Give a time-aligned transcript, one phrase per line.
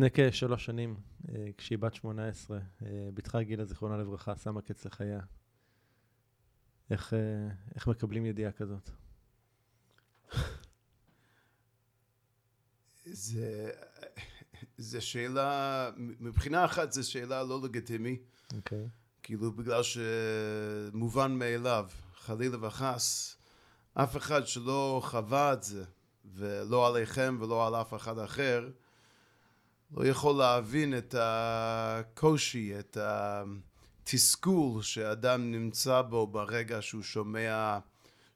[0.00, 0.96] לפני כשלוש שנים,
[1.28, 2.62] אה, כשהיא בת 18, אה,
[3.14, 5.20] בתך גילה, זיכרונה לברכה, שמה קץ לחייה.
[6.90, 7.18] איך, אה,
[7.74, 8.90] איך מקבלים ידיעה כזאת?
[13.04, 13.70] זה,
[14.76, 18.42] זה שאלה, מבחינה אחת זו שאלה לא לגיטימית.
[18.56, 18.84] אוקיי.
[18.84, 18.88] Okay.
[19.22, 23.36] כאילו בגלל שמובן מאליו, חלילה וחס,
[23.94, 25.84] אף אחד שלא חווה את זה,
[26.24, 28.70] ולא עליכם ולא על אף אחד אחר,
[29.96, 37.78] לא יכול להבין את הקושי, את התסכול שאדם נמצא בו ברגע שהוא שומע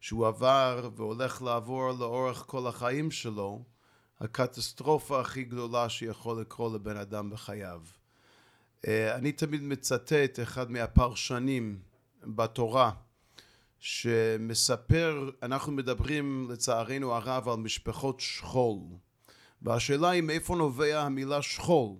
[0.01, 3.65] שהוא עבר והולך לעבור לאורך כל החיים שלו,
[4.21, 7.81] הקטסטרופה הכי גדולה שיכול לקרות לבן אדם בחייו.
[8.87, 11.79] אה, אני תמיד מצטט אחד מהפרשנים
[12.23, 12.91] בתורה
[13.79, 18.79] שמספר, אנחנו מדברים לצערנו הרב על משפחות שכול
[19.65, 21.97] והשאלה היא מאיפה נובע המילה שכול.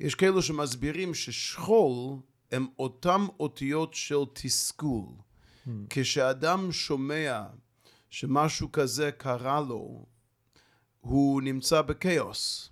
[0.00, 2.16] יש כאלו שמסבירים ששכול
[2.52, 5.04] הם אותם אותיות של תסכול.
[5.66, 5.70] Hmm.
[5.90, 7.44] כשאדם שומע
[8.10, 10.06] שמשהו כזה קרה לו,
[11.00, 12.70] הוא נמצא בכאוס.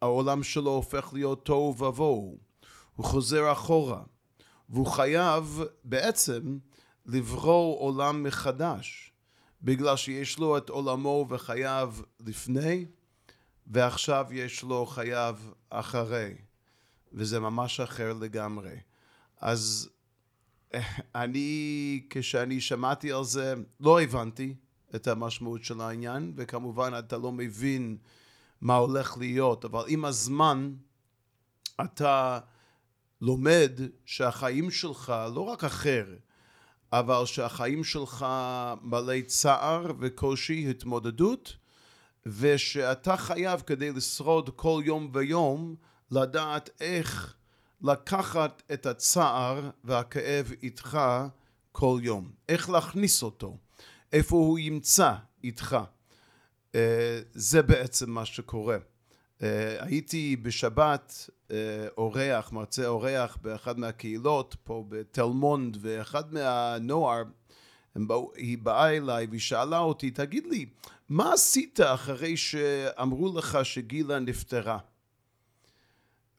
[0.00, 2.38] העולם שלו הופך להיות תוהו ובוהו.
[2.96, 4.02] הוא חוזר אחורה.
[4.68, 6.58] והוא חייב בעצם
[7.06, 9.12] לברוא עולם מחדש.
[9.62, 12.86] בגלל שיש לו את עולמו וחייו לפני,
[13.72, 15.38] ועכשיו יש לו חייו
[15.70, 16.34] אחרי,
[17.12, 18.76] וזה ממש אחר לגמרי.
[19.40, 19.90] אז
[21.14, 24.54] אני, כשאני שמעתי על זה, לא הבנתי
[24.94, 27.96] את המשמעות של העניין, וכמובן אתה לא מבין
[28.60, 30.74] מה הולך להיות, אבל עם הזמן
[31.80, 32.38] אתה
[33.20, 33.72] לומד
[34.06, 36.06] שהחיים שלך לא רק אחר,
[36.92, 38.26] אבל שהחיים שלך
[38.82, 41.56] מלא צער וקושי, התמודדות,
[42.26, 45.74] ושאתה חייב כדי לשרוד כל יום ויום
[46.10, 47.34] לדעת איך
[47.82, 50.98] לקחת את הצער והכאב איתך
[51.72, 53.56] כל יום, איך להכניס אותו,
[54.12, 55.12] איפה הוא ימצא
[55.44, 55.76] איתך.
[56.74, 58.76] אה, זה בעצם מה שקורה.
[59.42, 61.56] אה, הייתי בשבת אה,
[61.96, 67.22] אורח, מרצה אורח באחד מהקהילות פה בתל מונד, ואחד מהנוער,
[68.34, 70.66] היא באה אליי והיא שאלה אותי, תגיד לי,
[71.12, 74.78] מה עשית אחרי שאמרו לך שגילה נפטרה?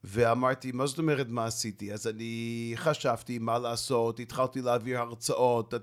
[0.03, 1.94] ואמרתי, מה זאת אומרת מה עשיתי?
[1.94, 5.73] אז אני חשבתי מה לעשות, התחלתי להעביר הרצאות,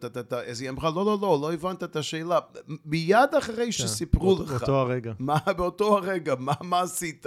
[0.48, 2.38] אז היא אמרה, לא, לא, לא, לא הבנת את השאלה.
[2.84, 4.50] מיד אחרי כן, שסיפרו לך.
[4.50, 5.12] באותו הרגע.
[5.18, 7.26] מה, באותו הרגע, מה, מה עשית?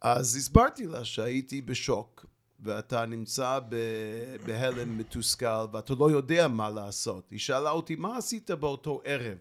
[0.00, 2.26] אז הסברתי לה שהייתי בשוק,
[2.60, 3.60] ואתה נמצא
[4.46, 7.30] בהלם מתוסכל, ואתה לא יודע מה לעשות.
[7.30, 9.38] היא שאלה אותי, מה עשית באותו ערב?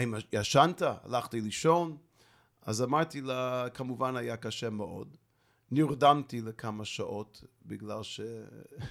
[0.00, 0.82] האם ישנת?
[0.82, 1.96] הלכתי לישון?
[2.62, 5.16] אז אמרתי לה, כמובן היה קשה מאוד.
[5.70, 8.20] נרדמתי לכמה שעות בגלל ש...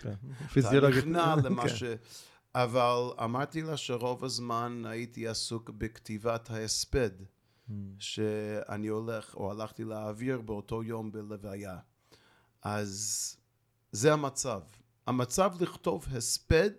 [0.01, 0.13] כן,
[0.97, 1.75] נכנע למה כן.
[1.75, 1.83] ש...
[2.55, 7.71] אבל אמרתי לה שרוב הזמן הייתי עסוק בכתיבת ההספד hmm.
[7.99, 11.77] שאני הולך או הלכתי להעביר באותו יום בלוויה.
[12.61, 13.37] אז
[13.91, 14.61] זה המצב.
[15.07, 16.71] המצב לכתוב הספד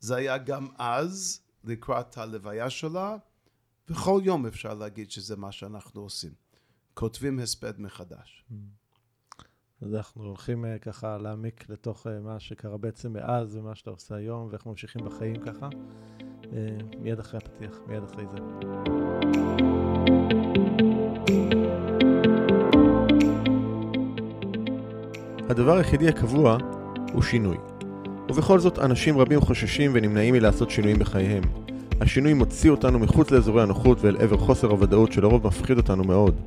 [0.00, 3.16] זה היה גם אז לקראת הלוויה שלה
[3.90, 6.30] וכל יום אפשר להגיד שזה מה שאנחנו עושים.
[6.94, 8.44] כותבים הספד מחדש.
[8.50, 8.54] Mm.
[9.82, 14.14] אז אנחנו הולכים uh, ככה להעמיק לתוך uh, מה שקרה בעצם מאז ומה שאתה עושה
[14.14, 15.68] היום ואיך ממשיכים בחיים ככה.
[16.42, 16.46] Uh,
[16.98, 18.36] מיד אחרי הפתיח, מיד אחרי זה.
[25.48, 26.58] הדבר היחידי הקבוע
[27.12, 27.56] הוא שינוי.
[28.28, 31.69] ובכל זאת אנשים רבים חוששים ונמנעים מלעשות שינויים בחייהם.
[32.00, 36.40] השינוי מוציא אותנו מחוץ לאזורי הנוחות ואל עבר חוסר הוודאות שלרוב מפחיד אותנו מאוד.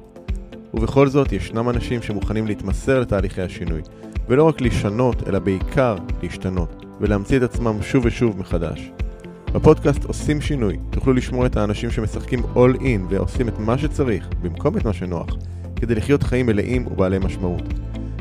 [0.73, 3.81] ובכל זאת, ישנם אנשים שמוכנים להתמסר לתהליכי השינוי,
[4.27, 8.91] ולא רק לשנות, אלא בעיקר להשתנות, ולהמציא את עצמם שוב ושוב מחדש.
[9.53, 14.77] בפודקאסט עושים שינוי, תוכלו לשמוע את האנשים שמשחקים all in ועושים את מה שצריך, במקום
[14.77, 15.27] את מה שנוח,
[15.75, 17.63] כדי לחיות חיים מלאים ובעלי משמעות.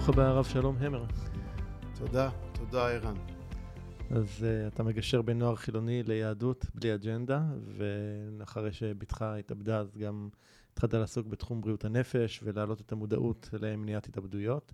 [0.00, 1.04] ברוך הבא הרב שלום המר.
[1.98, 3.14] תודה, תודה ערן.
[4.10, 7.42] אז uh, אתה מגשר בין נוער חילוני ליהדות בלי אג'נדה,
[7.76, 10.28] ואחרי שבתך התאבדה, אז גם
[10.72, 14.72] התחלת לעסוק בתחום בריאות הנפש ולהעלות את המודעות למניעת התאבדויות.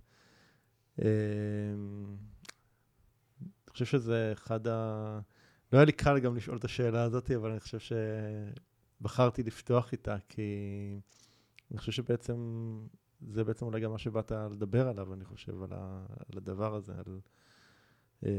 [0.99, 1.01] Uh,
[3.41, 5.19] אני חושב שזה אחד ה...
[5.73, 7.95] לא היה לי קל גם לשאול את השאלה הזאת, אבל אני חושב
[8.99, 10.41] שבחרתי לפתוח איתה, כי
[11.71, 12.35] אני חושב שבעצם
[13.21, 16.93] זה בעצם אולי גם מה שבאת לדבר עליו, אני חושב, על, ה, על הדבר הזה,
[16.93, 17.19] על
[18.25, 18.31] אה,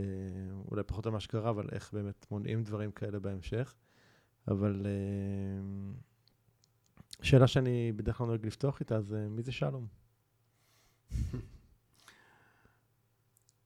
[0.71, 3.75] אולי פחות על מה שקרה, אבל איך באמת מונעים דברים כאלה בהמשך.
[4.49, 5.63] אבל אה,
[7.23, 9.87] שאלה שאני בדרך כלל נוהג לפתוח איתה, זה מי זה שלום?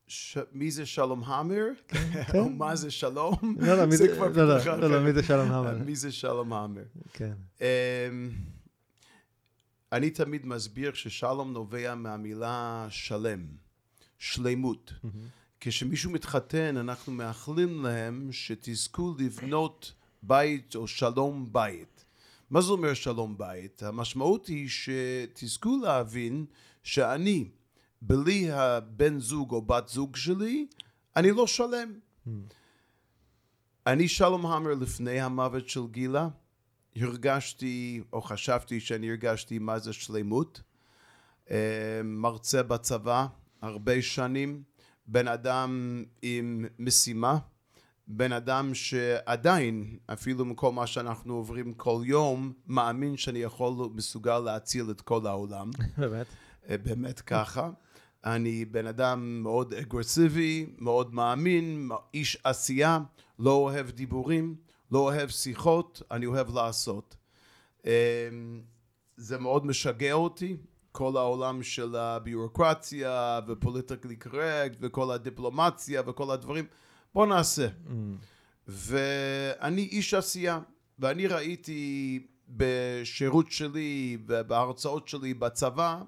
[0.06, 0.38] ש...
[0.52, 1.66] מי זה שלום המר?
[1.88, 2.38] כן.
[2.38, 3.56] או מה זה שלום?
[3.60, 5.02] לא, לא, מי זה כבר לא, לא, לא, לא.
[5.04, 5.78] מי זה שלום המר?
[5.78, 6.84] מי זה שלום המר?
[7.12, 7.34] כן.
[9.92, 13.46] אני תמיד מסביר ששלום נובע מהמילה שלם,
[14.18, 14.92] שלמות.
[15.60, 19.92] כשמישהו מתחתן, אנחנו מאחלים להם שתזכו לבנות
[20.22, 22.04] בית או שלום בית.
[22.50, 23.82] מה זה אומר שלום בית?
[23.82, 26.44] המשמעות היא שתזכו להבין
[26.82, 27.48] שאני,
[28.02, 30.66] בלי הבן זוג או בת זוג שלי,
[31.16, 31.92] אני לא שלם.
[33.86, 36.28] אני שלום המר לפני המוות של גילה,
[36.96, 40.62] הרגשתי, או חשבתי שאני הרגשתי מה זה שלמות.
[41.50, 43.26] אה, מרצה בצבא,
[43.62, 44.62] הרבה שנים,
[45.06, 47.38] בן אדם עם משימה,
[48.06, 54.90] בן אדם שעדיין, אפילו מכל מה שאנחנו עוברים כל יום, מאמין שאני יכול, מסוגל להציל
[54.90, 55.70] את כל העולם.
[55.98, 56.26] באמת?
[56.68, 57.70] אה, באמת ככה.
[58.24, 62.98] אני בן אדם מאוד אגרסיבי, מאוד מאמין, איש עשייה,
[63.38, 64.54] לא אוהב דיבורים,
[64.92, 67.16] לא אוהב שיחות, אני אוהב לעשות.
[67.86, 68.28] אה,
[69.16, 70.56] זה מאוד משגע אותי,
[70.92, 76.64] כל העולם של הביורוקרטיה ופוליטיקלי קורקט וכל הדיפלומטיה וכל הדברים.
[77.14, 77.68] בוא נעשה.
[77.90, 78.16] אמ,
[78.68, 80.60] ואני איש עשייה,
[80.98, 86.02] ואני ראיתי בשירות שלי ובהרצאות שלי בצבא,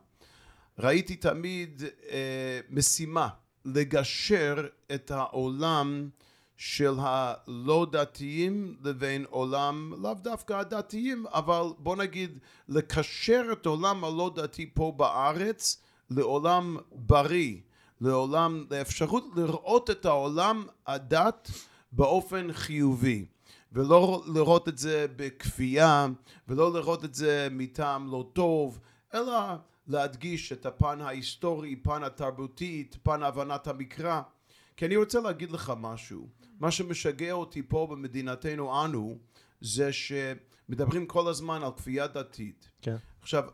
[0.79, 3.29] ראיתי תמיד אה, משימה
[3.65, 6.09] לגשר את העולם
[6.57, 14.31] של הלא דתיים לבין עולם, לאו דווקא הדתיים, אבל בוא נגיד לקשר את עולם הלא
[14.35, 17.57] דתי פה בארץ לעולם בריא,
[18.01, 21.51] לעולם, לאפשרות לראות את העולם הדת
[21.93, 23.25] באופן חיובי.
[23.73, 26.07] ולא לראות את זה בכפייה,
[26.49, 28.81] ולא לראות את זה מטעם לא טוב,
[29.15, 29.39] אלא
[29.87, 34.23] להדגיש את הפן ההיסטורי, פן התרבותית, פן הבנת המקרא.
[34.77, 36.29] כי אני רוצה להגיד לך משהו.
[36.61, 39.19] מה שמשגע אותי פה במדינתנו אנו,
[39.61, 42.69] זה שמדברים כל הזמן על כפייה דתית.
[42.83, 42.97] כן.
[43.23, 43.45] עכשיו,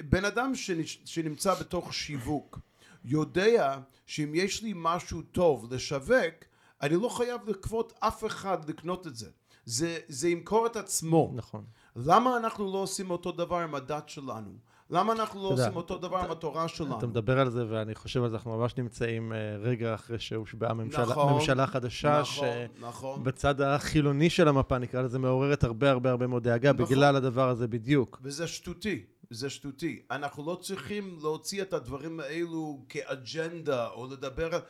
[0.00, 2.58] בן אדם שנ- שנמצא בתוך שיווק,
[3.04, 6.34] יודע שאם יש לי משהו טוב לשווק,
[6.82, 9.30] אני לא חייב לכפות אף אחד לקנות את זה.
[9.64, 11.32] זה, זה ימכור את עצמו.
[11.34, 11.64] נכון.
[11.96, 14.50] למה אנחנו לא עושים אותו דבר עם הדת שלנו?
[14.94, 16.98] למה אנחנו לא עושים אותו דבר עם התורה שלנו?
[16.98, 20.74] אתה מדבר על זה, ואני חושב על זה, אנחנו ממש נמצאים אה, רגע אחרי שהושבעה
[20.74, 22.46] ממשלה, נכון, חדשה, נכון,
[22.80, 23.20] נכון.
[23.20, 26.86] שבצד החילוני של המפה, נקרא לזה, מעוררת הרבה הרבה הרבה מאוד דאגה, נכון.
[26.86, 28.20] בגלל הדבר הזה בדיוק.
[28.22, 30.02] וזה שטותי, זה שטותי.
[30.10, 34.60] אנחנו לא צריכים להוציא את הדברים האלו כאג'נדה או לדבר על...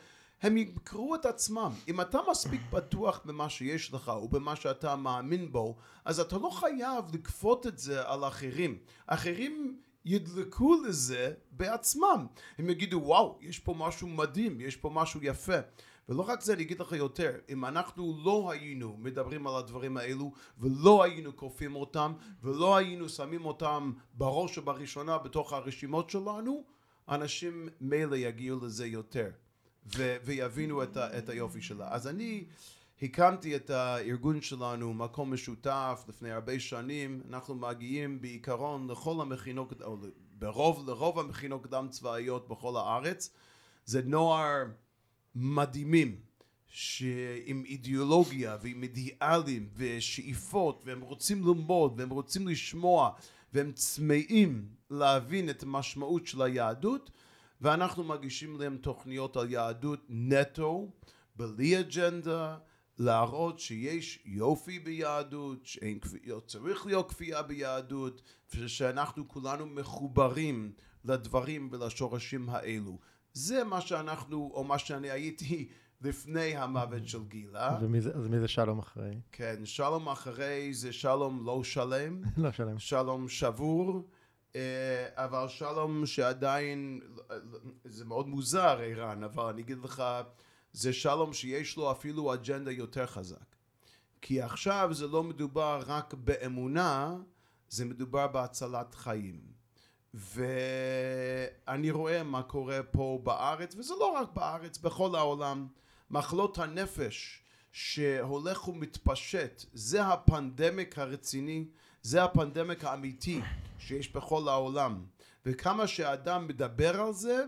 [0.41, 1.71] הם ימכרו את עצמם.
[1.87, 5.75] אם אתה מספיק בטוח במה שיש לך ובמה שאתה מאמין בו,
[6.05, 8.77] אז אתה לא חייב לכפות את זה על אחרים.
[9.07, 12.25] אחרים ידלקו לזה בעצמם.
[12.57, 15.57] הם יגידו, וואו, יש פה משהו מדהים, יש פה משהו יפה.
[16.09, 20.31] ולא רק זה, אני אגיד לך יותר, אם אנחנו לא היינו מדברים על הדברים האלו,
[20.59, 26.63] ולא היינו כופים אותם, ולא היינו שמים אותם בראש ובראשונה בתוך הרשימות שלנו,
[27.09, 29.29] אנשים מילא יגיעו לזה יותר,
[29.95, 31.87] ו- ויבינו את, ה- את היופי שלה.
[31.91, 32.45] אז אני
[33.05, 39.97] הקמתי את הארגון שלנו, מקום משותף, לפני הרבה שנים, אנחנו מגיעים בעיקרון לכל המכינות, או
[40.37, 43.29] ברוב, לרוב המכינות קדם צבאיות בכל הארץ.
[43.85, 44.63] זה נוער
[45.35, 46.15] מדהימים,
[46.67, 53.11] שעם אידיאולוגיה ועם אידיאלים ושאיפות, והם רוצים ללמוד והם רוצים לשמוע,
[53.53, 57.11] והם צמאים להבין את המשמעות של היהדות,
[57.61, 60.91] ואנחנו מגישים להם תוכניות על יהדות נטו,
[61.35, 62.57] בלי אג'נדה,
[62.97, 68.21] להראות שיש יופי ביהדות, שאין כפייה, צריך להיות כפייה ביהדות,
[68.55, 70.71] ושאנחנו כולנו מחוברים
[71.05, 72.97] לדברים ולשורשים האלו.
[73.33, 75.67] זה מה שאנחנו, או מה שאני הייתי
[76.01, 77.77] לפני המוות של גילה.
[77.81, 79.19] ומי זה, אז מי זה שלום אחרי?
[79.31, 82.79] כן, שלום אחרי זה שלום לא שלם, לא שלם.
[82.79, 84.07] שלום שבור,
[84.55, 87.01] אה, אבל שלום שעדיין,
[87.83, 90.03] זה מאוד מוזר ערן, אבל אני אגיד לך,
[90.75, 93.55] זה שלום שיש לו אפילו אג'נדה יותר חזק.
[94.21, 97.15] כי עכשיו זה לא מדובר רק באמונה,
[97.69, 99.41] זה מדובר בהצלת חיים.
[100.13, 105.67] ואני רואה מה קורה פה בארץ, וזה לא רק בארץ, בכל העולם.
[106.09, 111.65] מחלות הנפש שהולך ומתפשט, זה הפנדמיק הרציני,
[112.01, 113.41] זה הפנדמיק האמיתי
[113.79, 115.05] שיש בכל העולם.
[115.45, 117.45] וכמה שאדם מדבר על זה,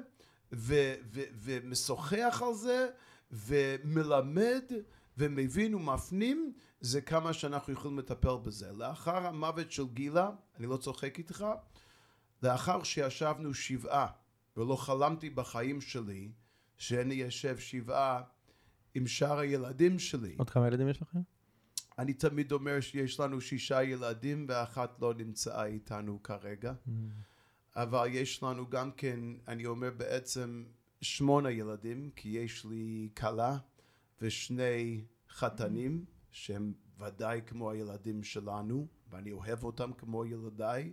[0.54, 2.88] ו- ו- ומשוחח על זה,
[3.32, 4.64] ומלמד,
[5.18, 8.72] ומבין ומפנים, זה כמה שאנחנו יכולים לטפל בזה.
[8.72, 10.30] לאחר המוות של גילה,
[10.60, 11.46] אני לא צוחק איתך,
[12.44, 14.08] לאחר שישבנו שבעה,
[14.58, 16.32] ולא חלמתי בחיים שלי
[16.78, 18.22] שאני יושב שבעה
[18.96, 20.36] עם שאר הילדים שלי.
[20.38, 21.20] עוד כמה ילדים יש לכם?
[22.00, 26.74] אני תמיד אומר שיש לנו שישה ילדים ואחת לא נמצאה איתנו כרגע.
[26.88, 26.92] Mm.
[27.76, 30.66] אבל יש לנו גם כן, אני אומר בעצם
[31.02, 33.58] שמונה ילדים, כי יש לי כלה
[34.22, 40.92] ושני חתנים, שהם ודאי כמו הילדים שלנו, ואני אוהב אותם כמו ילדיי.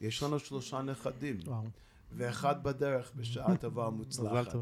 [0.00, 1.64] יש לנו שלושה נכדים, וואו.
[2.12, 4.54] ואחד בדרך בשעה טובה ומוצלחת.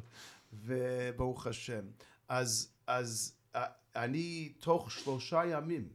[0.53, 1.85] וברוך השם.
[2.29, 3.65] אז, אז א-
[3.97, 5.89] אני תוך שלושה ימים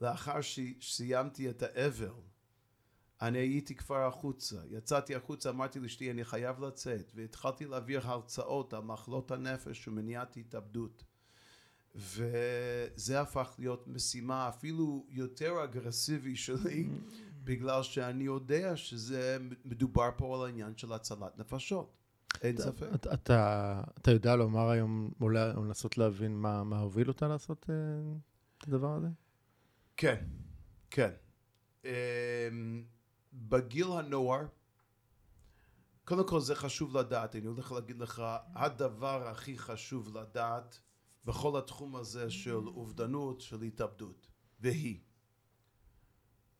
[0.00, 2.12] לאחר שסיימתי את האבל,
[3.22, 4.56] אני הייתי כבר החוצה.
[4.70, 11.04] יצאתי החוצה, אמרתי לאשתי, אני חייב לצאת, והתחלתי להעביר הרצאות על מחלות הנפש ומניעת התאבדות.
[11.94, 16.88] וזה הפך להיות משימה אפילו יותר אגרסיבי שלי,
[17.44, 21.96] בגלל שאני יודע שזה מדובר פה על העניין של הצלת נפשות.
[22.42, 22.86] אין ספק.
[22.94, 27.66] אתה- אתה, אתה יודע לומר היום, אולי או לנסות להבין מה, מה הוביל אותה לעשות
[27.70, 27.74] אה,
[28.58, 29.08] את הדבר הזה?
[29.96, 30.24] כן,
[30.90, 31.10] כן.
[31.82, 31.86] Um,
[33.32, 34.46] בגיל הנוער,
[36.04, 38.22] קודם כל זה חשוב לדעת, אני הולך להגיד לך,
[38.54, 40.80] הדבר הכי חשוב לדעת
[41.24, 44.26] בכל התחום הזה של אובדנות, של התאבדות,
[44.60, 45.00] והיא,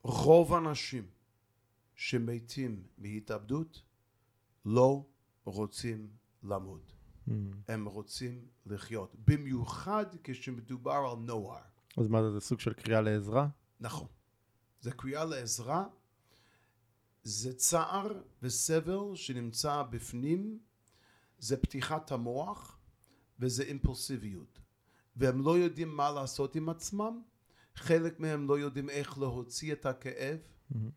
[0.03, 1.11] רוב האנשים
[1.95, 3.83] שמתים מהתאבדות
[4.65, 5.07] לא
[5.45, 6.11] רוצים
[6.43, 6.93] למות,
[7.29, 7.33] Mm.
[7.69, 11.61] הם רוצים לחיות, במיוחד כשמדובר על נוער.
[11.97, 13.49] אז מה זה, זה סוג של קריאה לעזרה?
[13.81, 14.07] נכון.
[14.81, 15.85] זה קריאה לעזרה,
[17.23, 18.13] זה צער
[18.43, 20.59] וסבל שנמצא בפנים,
[21.39, 22.79] זה פתיחת המוח
[23.39, 24.59] וזה אימפולסיביות.
[25.17, 27.23] והם לא יודעים מה לעשות עם עצמם,
[27.75, 30.39] חלק מהם לא יודעים איך להוציא את הכאב,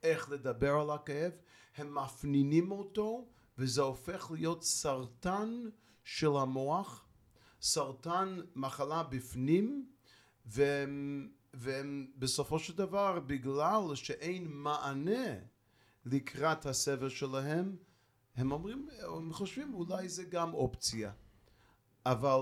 [0.04, 1.32] איך לדבר על הכאב,
[1.76, 3.28] הם מפנינים אותו
[3.58, 5.64] וזה הופך להיות סרטן
[6.04, 7.06] של המוח,
[7.62, 9.90] סרטן מחלה בפנים,
[10.46, 15.53] והם, והם בסופו של דבר בגלל שאין מענה
[16.06, 17.76] לקראת הסבל שלהם
[18.36, 21.12] הם אומרים, הם חושבים אולי זה גם אופציה.
[22.06, 22.42] אבל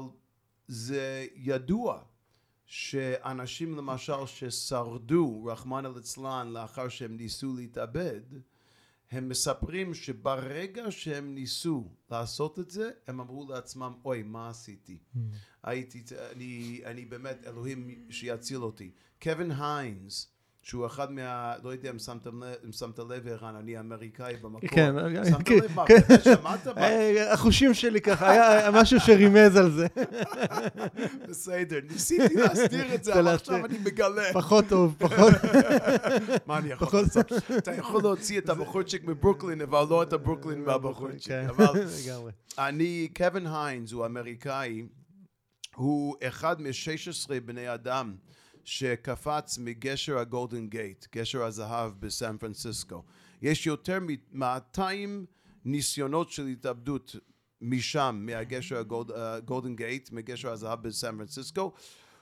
[0.68, 2.04] זה ידוע
[2.66, 8.22] שאנשים למשל ששרדו רחמנא ליצלן לאחר שהם ניסו להתאבד
[9.12, 14.98] הם מספרים שברגע שהם ניסו לעשות את זה הם אמרו לעצמם אוי מה עשיתי?
[15.64, 18.92] הייתי, אני, אני באמת, אלוהים שיציל אותי.
[19.22, 23.80] קווין היינס, שהוא אחד מה, לא יודע אם שמתם לב, אם שמת לב ערן, אני
[23.80, 24.70] אמריקאי במקור.
[24.70, 24.94] כן,
[25.30, 26.00] שמת כן, לב מה, כן.
[26.08, 26.82] באמת, שמעת מה?
[26.82, 29.88] אה, החושים שלי ככה, היה משהו שרימז על זה.
[31.30, 33.28] בסדר, ניסיתי להסתיר את זה, אבל.
[33.28, 34.34] עכשיו אני מגלה.
[34.34, 35.34] פחות טוב, פחות...
[36.48, 37.32] מה אני יכול לעשות?
[37.58, 41.28] אתה יכול להוציא את הבחורצ'יק מברוקלין, אבל לא את הברוקלין מהבחורצ'יק.
[41.28, 41.86] כן, אבל.
[42.68, 44.86] אני, קווין היינס הוא אמריקאי,
[45.76, 48.16] הוא אחד מ-16 בני אדם
[48.64, 53.04] שקפץ מגשר הגולדן גייט, גשר הזהב בסן פרנסיסקו.
[53.42, 54.82] יש יותר מ-200
[55.66, 57.16] ניסיונות של התאבדות
[57.62, 58.84] משם, מהגשר
[59.16, 61.74] הגולדן גייט, מגשר הזהב בסן פרנסיסקו.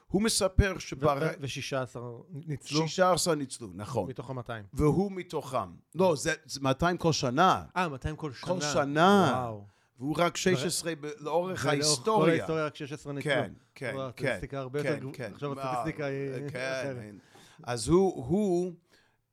[0.08, 1.30] הוא מספר שבר...
[1.40, 4.10] ושישה עשר ניצלו 16 ניצלו, נכון.
[4.10, 4.52] מתוך ה-200.
[4.74, 5.72] והוא מתוכם.
[5.96, 7.64] לא, זה זה 200 כל שנה.
[7.76, 8.54] אה, 200 כל שנה.
[8.54, 9.32] כל שנה.
[9.34, 9.79] וואו.
[10.00, 12.34] והוא רק 16 ב- לאורך כל ההיסטוריה.
[12.34, 13.32] ההיסטוריה רק 16 ניצלו.
[13.32, 14.26] כן, כן, וואו, כן.
[14.26, 15.12] הסטטיסטיקה הרבה יותר כן.
[15.14, 15.34] כן.
[15.34, 16.96] עכשיו הסטטיסטיקה היא כן, אחרת.
[16.96, 17.16] כן.
[17.64, 18.74] אז הוא,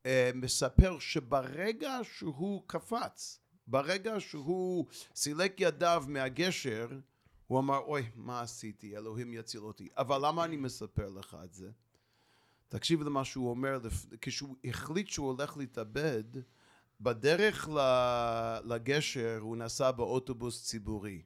[0.06, 6.88] אה, מספר שברגע שהוא קפץ, ברגע שהוא סילק ידיו מהגשר,
[7.46, 8.96] הוא אמר, אוי, מה עשיתי?
[8.96, 9.88] אלוהים יציל אותי.
[9.96, 11.70] אבל למה אני מספר לך את זה?
[12.68, 13.78] תקשיב למה שהוא אומר,
[14.20, 16.24] כשהוא החליט שהוא הולך להתאבד,
[17.00, 17.68] בדרך
[18.64, 21.22] לגשר הוא נסע באוטובוס ציבורי.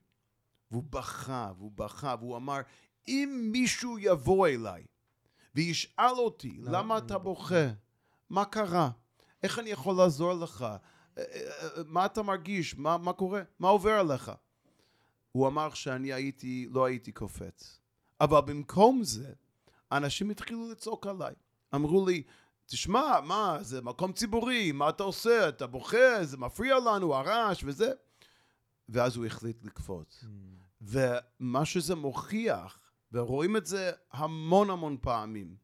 [0.70, 2.60] והוא בכה, והוא בכה, והוא אמר,
[3.08, 4.84] אם מישהו יבוא אליי
[5.54, 7.20] וישאל אותי, לא, למה לא, אתה לא.
[7.20, 7.66] בוכה?
[8.30, 8.90] מה קרה?
[9.42, 10.62] איך אני יכול לעזור לך?
[10.62, 10.76] אה,
[11.18, 11.24] אה,
[11.76, 12.76] אה, מה אתה מרגיש?
[12.76, 13.42] מה, מה קורה?
[13.58, 14.32] מה עובר עליך?
[15.32, 17.80] הוא אמר שאני הייתי, לא הייתי קופץ.
[18.20, 19.32] אבל במקום זה,
[19.92, 21.34] אנשים התחילו לצעוק עליי.
[21.74, 22.22] אמרו לי,
[22.70, 25.48] תשמע, מה, זה מקום ציבורי, מה אתה עושה?
[25.48, 27.92] אתה בוכה, זה מפריע לנו, הרעש וזה.
[28.88, 30.24] ואז הוא החליט לקפוץ.
[30.80, 35.56] ומה שזה מוכיח, ורואים את זה המון המון פעמים,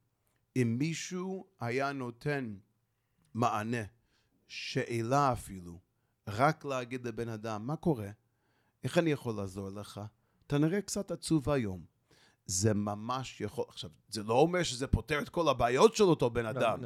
[0.57, 2.57] אם מישהו היה נותן
[3.35, 3.83] מענה,
[4.49, 5.81] שאלה אפילו,
[6.29, 8.11] רק להגיד לבן אדם, מה קורה?
[8.85, 10.01] איך אני יכול לעזור לך?
[10.47, 11.85] אתה נראה קצת עצוב היום.
[12.47, 13.65] זה ממש יכול...
[13.69, 16.79] עכשיו, זה לא אומר שזה פותר את כל הבעיות של אותו בן אדם,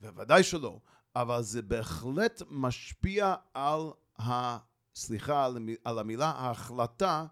[0.00, 0.80] בוודאי שלא,
[1.16, 3.80] אבל זה בהחלט משפיע על
[4.20, 4.58] ה...
[4.94, 5.48] סליחה
[5.84, 7.26] על, המילה, ההחלטה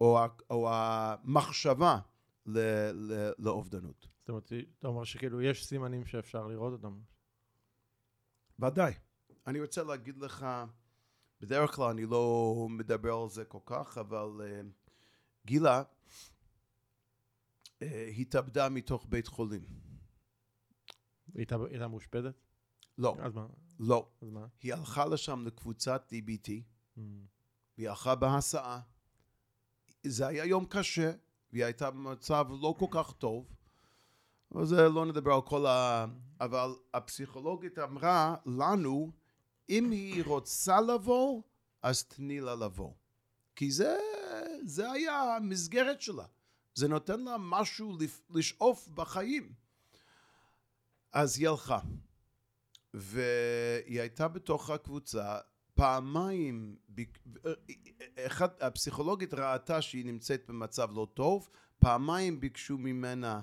[0.00, 0.18] או,
[0.50, 1.98] או המחשבה
[2.46, 2.58] ל,
[2.92, 4.08] ל, לאובדנות.
[4.20, 7.00] זאת אומרת, אתה אומר שכאילו יש סימנים שאפשר לראות אותם.
[8.58, 8.92] ודאי.
[9.46, 10.46] אני רוצה להגיד לך,
[11.40, 14.66] בדרך כלל אני לא מדבר על זה כל כך, אבל uh,
[15.46, 15.82] גילה
[18.18, 19.62] התאבדה מתוך בית חולים.
[21.34, 22.34] היא הייתה מאושפזת?
[22.98, 23.16] לא.
[23.20, 23.46] אז מה?
[23.80, 24.08] לא.
[24.22, 24.46] אז מה?
[24.62, 27.00] היא הלכה לשם לקבוצת DBT, mm.
[27.76, 28.80] והיא הלכה בהסעה.
[30.06, 31.12] זה היה יום קשה,
[31.52, 33.54] והיא הייתה במצב לא כל כך טוב.
[34.54, 36.06] אבל זה לא נדבר על כל ה...
[36.40, 39.12] אבל הפסיכולוגית אמרה לנו,
[39.68, 41.42] אם היא רוצה לבוא,
[41.82, 42.92] אז תני לה לבוא.
[43.56, 43.96] כי זה,
[44.62, 46.26] זה היה המסגרת שלה.
[46.78, 47.98] זה נותן לה משהו
[48.30, 49.52] לשאוף בחיים.
[51.12, 51.80] אז היא הלכה.
[52.94, 55.38] והיא הייתה בתוך הקבוצה,
[55.74, 56.76] פעמיים,
[58.26, 63.40] אחד, הפסיכולוגית ראתה שהיא נמצאת במצב לא טוב, פעמיים ביקשו ממנה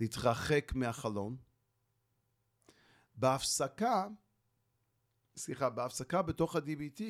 [0.00, 1.36] להתרחק מהחלון.
[3.14, 4.08] בהפסקה,
[5.36, 7.02] סליחה, בהפסקה בתוך ה-DBT,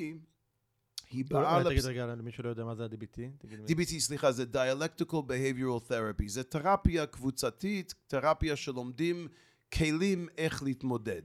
[1.11, 1.65] היא באה...
[1.65, 3.47] תגיד רגע, למי שלא יודע מה זה ה-DBT.
[3.69, 6.29] DBT, סליחה, זה Dialectical Behavioral Therapy.
[6.29, 9.29] זה תרפיה קבוצתית, תרפיה שלומדים
[9.75, 11.23] כלים איך להתמודד,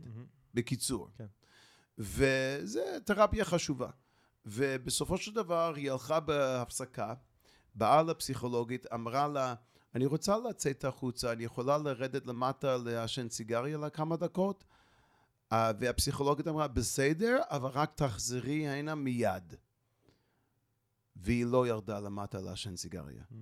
[0.54, 1.10] בקיצור.
[1.18, 1.26] כן.
[1.98, 3.90] וזה תרפיה חשובה.
[4.46, 7.14] ובסופו של דבר היא הלכה בהפסקה,
[7.76, 9.54] באה לפסיכולוגית, אמרה לה,
[9.96, 14.64] אני רוצה לצאת החוצה, אני יכולה לרדת למטה לעשן סיגריה לכמה דקות?
[15.54, 19.56] Uh, והפסיכולוגית אמרה, בסדר, אבל רק תחזרי הנה מיד.
[21.16, 23.24] והיא לא ירדה למטה לעשן סיגריה.
[23.32, 23.36] Mm.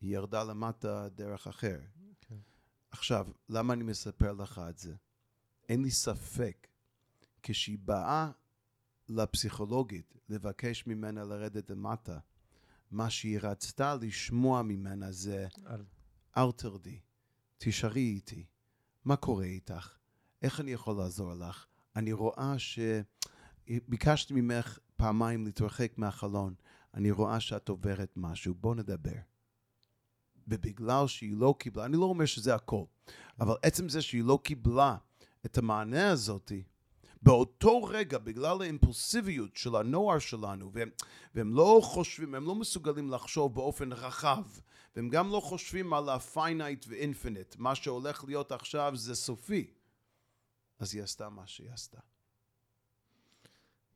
[0.00, 1.80] היא ירדה למטה דרך אחר.
[1.80, 2.00] Okay.
[2.10, 2.40] אוקיי.
[2.90, 4.94] עכשיו, למה אני מספר לך את זה?
[5.68, 6.68] אין לי ספק
[7.42, 8.30] כשהיא באה
[9.08, 12.18] לפסיכולוגית לבקש ממנה לרדת למטה,
[12.90, 15.84] מה שהיא רצתה לשמוע ממנה זה, אל,
[16.36, 17.00] אל תרדי,
[17.58, 18.44] תישארי איתי,
[19.04, 19.96] מה קורה איתך?
[20.42, 21.66] איך אני יכול לעזור לך?
[21.96, 22.78] אני רואה ש...
[23.88, 26.54] ביקשתי ממך פעמיים להתרחק מהחלון,
[26.98, 29.18] אני רואה שאת עוברת משהו, בוא נדבר.
[30.48, 32.84] ובגלל שהיא לא קיבלה, אני לא אומר שזה הכל,
[33.40, 34.96] אבל עצם זה שהיא לא קיבלה
[35.46, 36.62] את המענה הזאתי,
[37.22, 40.90] באותו רגע, בגלל האימפולסיביות של הנוער שלנו, והם,
[41.34, 44.44] והם לא חושבים, הם לא מסוגלים לחשוב באופן רחב,
[44.96, 49.70] והם גם לא חושבים על ה-finite ו-infinite, מה שהולך להיות עכשיו זה סופי.
[50.78, 51.98] אז היא עשתה מה שהיא עשתה.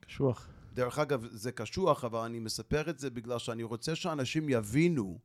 [0.01, 0.49] קשוח.
[0.75, 5.19] דרך אגב, זה קשוח, אבל אני מספר את זה בגלל שאני רוצה שאנשים יבינו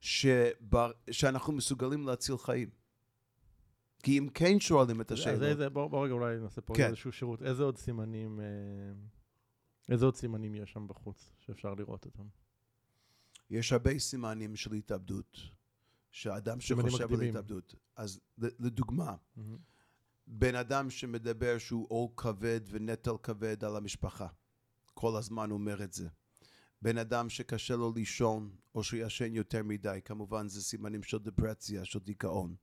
[0.00, 2.70] שבר, שאנחנו מסוגלים להציל חיים.
[4.02, 5.42] כי אם כן שואלים את השאלות...
[5.42, 6.86] אז איזה, בוא, בוא רגע אולי נעשה פה כן.
[6.86, 7.42] איזשהו שירות.
[7.42, 8.44] איזה עוד סימנים, אה,
[9.88, 12.26] איזה עוד סימנים יש שם בחוץ שאפשר לראות אותם?
[13.50, 15.38] יש הרבה סימנים של התאבדות,
[16.10, 17.74] שאדם שחושב על התאבדות.
[17.96, 19.40] אז לדוגמה, mm-hmm.
[20.26, 24.26] בן אדם שמדבר שהוא עול כבד ונטל כבד על המשפחה,
[25.00, 26.08] כל הזמן אומר את זה.
[26.82, 31.98] בן אדם שקשה לו לישון, או שישן יותר מדי, כמובן זה סימנים של דפרציה, של
[31.98, 32.54] דיכאון.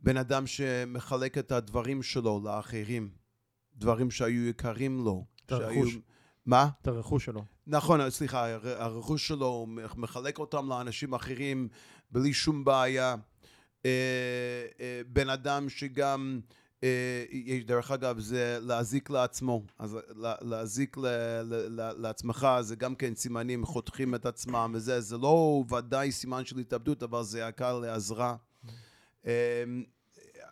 [0.00, 3.10] בן אדם שמחלק את הדברים שלו לאחרים,
[3.76, 5.24] דברים שהיו יקרים לו.
[5.46, 5.90] את הרכוש.
[5.90, 6.00] שהיו...
[6.46, 6.68] מה?
[6.82, 7.44] את הרכוש שלו.
[7.66, 11.68] נכון, סליחה, הרכוש שלו, מחלק אותם לאנשים אחרים
[12.10, 13.14] בלי שום בעיה.
[13.86, 16.40] אה, אה, בן אדם שגם,
[16.84, 17.24] אה,
[17.66, 19.62] דרך אגב, זה להזיק לעצמו.
[19.78, 19.96] אז
[20.40, 20.96] להזיק
[21.98, 27.02] לעצמך זה גם כן סימנים, חותכים את עצמם וזה, זה לא ודאי סימן של התאבדות,
[27.02, 28.36] אבל זה הקל לעזרה.
[29.24, 29.30] אמ,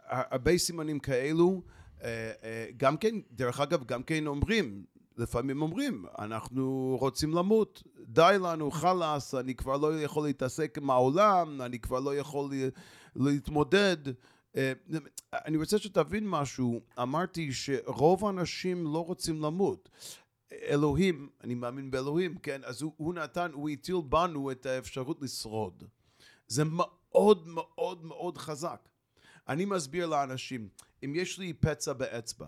[0.09, 1.63] הרבה סימנים כאלו,
[2.03, 4.85] אה, אה, גם כן, דרך אגב, גם כן אומרים,
[5.17, 11.63] לפעמים אומרים, אנחנו רוצים למות, די לנו, חלאס, אני כבר לא יכול להתעסק עם העולם,
[11.63, 12.51] אני כבר לא יכול
[13.17, 13.97] להתמודד.
[14.59, 14.73] אה,
[15.33, 19.89] אני רוצה שתבין משהו, אמרתי שרוב האנשים לא רוצים למות.
[20.53, 22.61] אלוהים, אני מאמין באלוהים, כן?
[22.65, 25.85] אז הוא, הוא נתן, הוא הטיל בנו את האפשרות לשרוד.
[26.49, 28.89] זה מאוד מאוד מאוד חזק.
[29.49, 30.69] אני מסביר לאנשים,
[31.05, 32.47] אם יש לי פצע באצבע,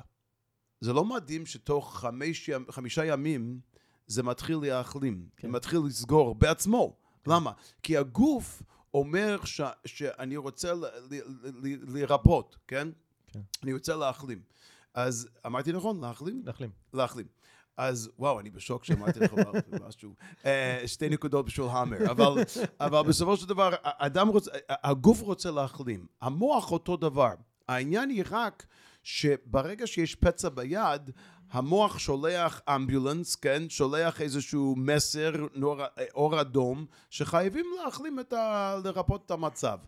[0.80, 3.60] זה לא מדהים שתוך חמש, חמישה ימים
[4.06, 5.50] זה מתחיל להחלים, כן.
[5.50, 6.96] מתחיל לסגור בעצמו.
[7.26, 7.52] למה?
[7.82, 8.62] כי הגוף
[8.94, 12.88] אומר ש, שאני רוצה ל, ל, ל, לרפות, כן?
[13.26, 13.40] כן.
[13.62, 14.42] אני רוצה להחלים.
[14.94, 16.42] אז אמרתי נכון, להחלים?
[16.46, 16.70] להחלים.
[16.94, 17.26] להחלים.
[17.76, 19.32] אז וואו, אני בשוק שאמרתי לך
[19.86, 20.14] משהו.
[20.44, 22.10] אה, שתי נקודות בשביל המר.
[22.10, 22.42] אבל,
[22.80, 26.06] אבל בסופו של דבר, האדם רוצה, הגוף רוצה להחלים.
[26.20, 27.34] המוח אותו דבר.
[27.68, 28.66] העניין היא רק
[29.02, 31.10] שברגע שיש פצע ביד,
[31.50, 33.62] המוח שולח אמבולנס, כן?
[33.68, 35.76] שולח איזשהו מסר, נור,
[36.14, 38.74] אור אדום, שחייבים להחלים את ה...
[38.84, 39.78] לרפות את המצב.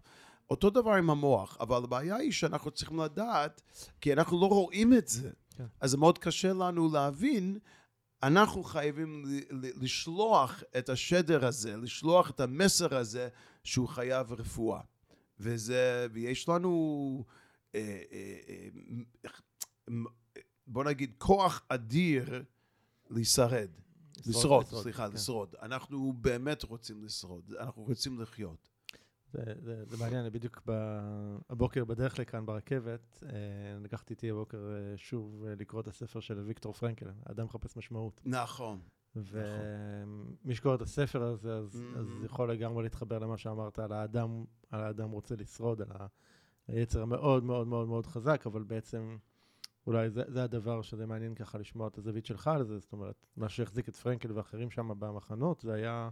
[0.50, 3.62] אותו דבר עם המוח, אבל הבעיה היא שאנחנו צריכים לדעת,
[4.00, 5.30] כי אנחנו לא רואים את זה.
[5.56, 5.64] כן.
[5.80, 7.58] אז זה מאוד קשה לנו להבין,
[8.22, 13.28] אנחנו חייבים ל- ל- לשלוח את השדר הזה, לשלוח את המסר הזה
[13.64, 14.80] שהוא חייב רפואה.
[15.40, 17.24] וזה, ויש לנו,
[17.74, 17.80] אה,
[18.12, 19.28] אה, אה,
[20.66, 22.42] בוא נגיד, כוח אדיר
[23.10, 23.68] לשרד.
[24.26, 25.14] לשרוד, סליחה, כן.
[25.14, 25.54] לשרוד.
[25.62, 28.68] אנחנו באמת רוצים לשרוד, אנחנו רוצים לחיות.
[29.32, 30.62] זה, זה, זה מעניין, אני בדיוק
[31.50, 33.28] הבוקר בדרך לכאן ברכבת, אה,
[33.82, 38.20] לקחתי איתי הבוקר אה, שוב אה, לקרוא את הספר של ויקטור פרנקל, האדם מחפש משמעות.
[38.24, 38.80] נכון.
[39.16, 41.98] ומי שקורא את הספר הזה, אז, Mhm.
[41.98, 45.88] אז יכול לגמרי להתחבר למה שאמרת על האדם, על האדם רוצה לשרוד, על
[46.68, 49.16] היצר המאוד מאוד מאוד מאוד חזק, אבל בעצם
[49.86, 53.26] אולי זה, זה הדבר שזה מעניין ככה לשמוע את הזווית שלך על זה, זאת אומרת,
[53.36, 56.08] מה שהחזיק את פרנקל ואחרים שם במחנות, זה היה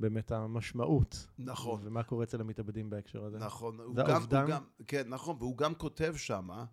[0.00, 1.26] באמת המשמעות.
[1.38, 1.80] נכון.
[1.84, 3.38] ומה קורה אצל המתאבדים בהקשר הזה.
[3.38, 3.80] נכון.
[3.80, 4.42] הוא זה גם, האובדן?
[4.42, 6.64] הוא גם, כן, נכון, והוא גם כותב שמה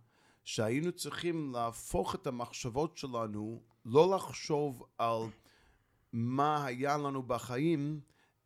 [0.43, 5.21] שהיינו צריכים להפוך את המחשבות שלנו, לא לחשוב על
[6.13, 8.02] מה היה לנו בחיים,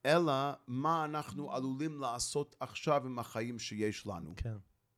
[0.06, 0.34] אלא
[0.68, 4.34] מה אנחנו עלולים לעשות עכשיו עם החיים שיש לנו.
[4.38, 4.58] כן,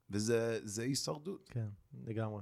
[0.10, 1.50] וזה זה הישרדות.
[1.50, 1.68] כן,
[2.06, 2.42] לגמרי.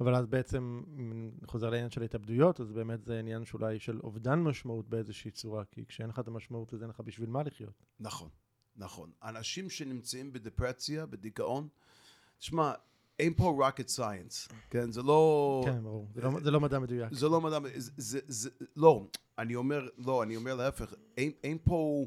[0.00, 4.38] אבל אז בעצם, אם חוזר לעניין של התאבדויות, אז באמת זה עניין שאולי של אובדן
[4.38, 7.82] משמעות באיזושהי צורה, כי כשאין לך את המשמעות, אז אין לך בשביל מה לחיות.
[8.00, 8.28] נכון,
[8.76, 9.10] נכון.
[9.22, 11.68] אנשים שנמצאים בדפרציה, בדיכאון,
[12.38, 12.72] תשמע,
[13.18, 14.92] אין פה rocket science, כן?
[14.92, 15.62] זה לא...
[15.64, 16.06] כן, ברור.
[16.14, 17.12] זה לא, זה לא מדע מדויק.
[17.12, 19.06] זה לא מדע, זה, זה, זה, לא,
[19.38, 22.06] אני אומר, לא, אני אומר להפך, אין, אין פה,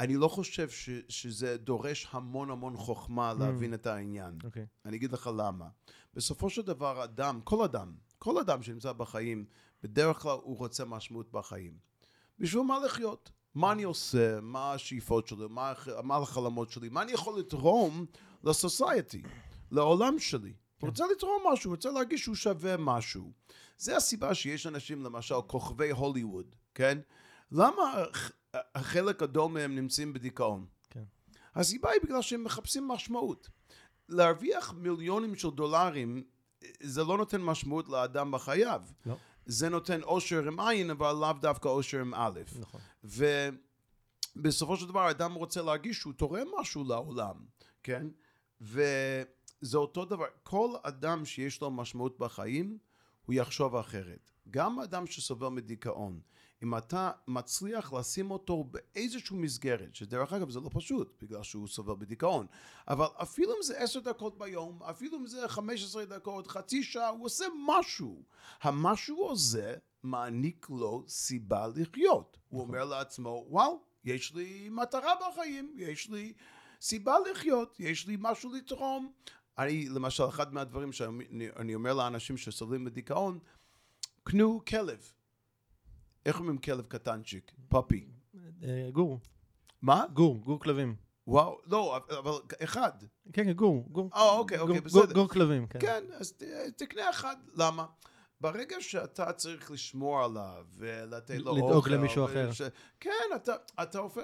[0.00, 4.38] אני לא חושב ש, שזה דורש המון המון חוכמה להבין את העניין.
[4.44, 4.66] אוקיי.
[4.84, 5.68] אני אגיד לך למה.
[6.14, 9.44] בסופו של דבר, אדם, כל אדם, כל אדם שנמצא בחיים,
[9.82, 11.78] בדרך כלל הוא רוצה משמעות בחיים.
[12.38, 13.30] בשביל מה לחיות?
[13.54, 14.40] מה אני עושה?
[14.40, 15.46] מה השאיפות שלי?
[15.50, 16.88] מה, מה החלומות שלי?
[16.88, 18.06] מה אני יכול לתרום
[18.44, 19.22] לסוסייטי?
[19.70, 20.52] לעולם שלי?
[20.80, 23.32] הוא רוצה לתרום משהו, הוא רוצה להרגיש שהוא שווה משהו.
[23.78, 26.98] זה הסיבה שיש אנשים, למשל, כוכבי הוליווד, כן?
[27.52, 28.04] למה
[28.56, 30.66] ח- החלק גדול מהם נמצאים בדיכאון?
[30.90, 31.04] כן.
[31.54, 33.48] הסיבה היא בגלל שהם מחפשים משמעות.
[34.08, 36.22] להרוויח מיליונים של דולרים,
[36.82, 38.82] זה לא נותן משמעות לאדם בחייו.
[39.06, 39.16] לא.
[39.46, 42.40] זה נותן אושר עם עין, אבל לאו דווקא אושר עם א'.
[42.60, 42.80] נכון.
[44.36, 47.34] ובסופו של דבר האדם רוצה להרגיש שהוא תורם משהו לעולם,
[47.82, 48.06] כן?
[48.60, 52.78] וזה אותו דבר, כל אדם שיש לו משמעות בחיים,
[53.26, 54.30] הוא יחשוב אחרת.
[54.50, 56.20] גם אדם שסובל מדיכאון,
[56.62, 61.94] אם אתה מצליח לשים אותו באיזושהי מסגרת, שדרך אגב זה לא פשוט, בגלל שהוא סובל
[61.98, 62.46] בדיכאון,
[62.88, 67.08] אבל אפילו אם זה עשר דקות ביום, אפילו אם זה חמש עשרה דקות, חצי שעה,
[67.08, 68.22] הוא עושה משהו.
[68.62, 72.38] המשהו הזה מעניק לו סיבה לחיות.
[72.48, 76.32] הוא אומר לעצמו, וואו, יש לי מטרה בחיים, יש לי
[76.80, 79.12] סיבה לחיות, יש לי משהו לתרום.
[79.58, 83.38] אני, למשל, אחד מהדברים שאני אני אומר לאנשים שסובלים מדיכאון,
[84.24, 85.12] קנו כלב.
[86.26, 87.52] איך אומרים כלב קטנצ'יק?
[87.68, 88.06] פאפי.
[88.62, 89.20] אה, גור,
[89.82, 90.04] מה?
[90.12, 90.96] גור, גור כלבים.
[91.26, 92.92] וואו, לא, אבל אחד.
[93.32, 94.10] כן, כן, גור, גור.
[94.14, 95.04] אה, אוקיי, אוקיי, גור- בסדר.
[95.04, 95.78] גור- גור כלבים, כן.
[95.80, 96.42] כן, אז ת-
[96.76, 97.36] תקנה אחד.
[97.54, 97.86] למה?
[98.40, 101.66] ברגע שאתה צריך לשמור עליו ולתת לו אוכל...
[101.66, 102.50] לדאוג למישהו אחר.
[103.00, 103.52] כן, אתה,
[103.82, 104.22] אתה הופך...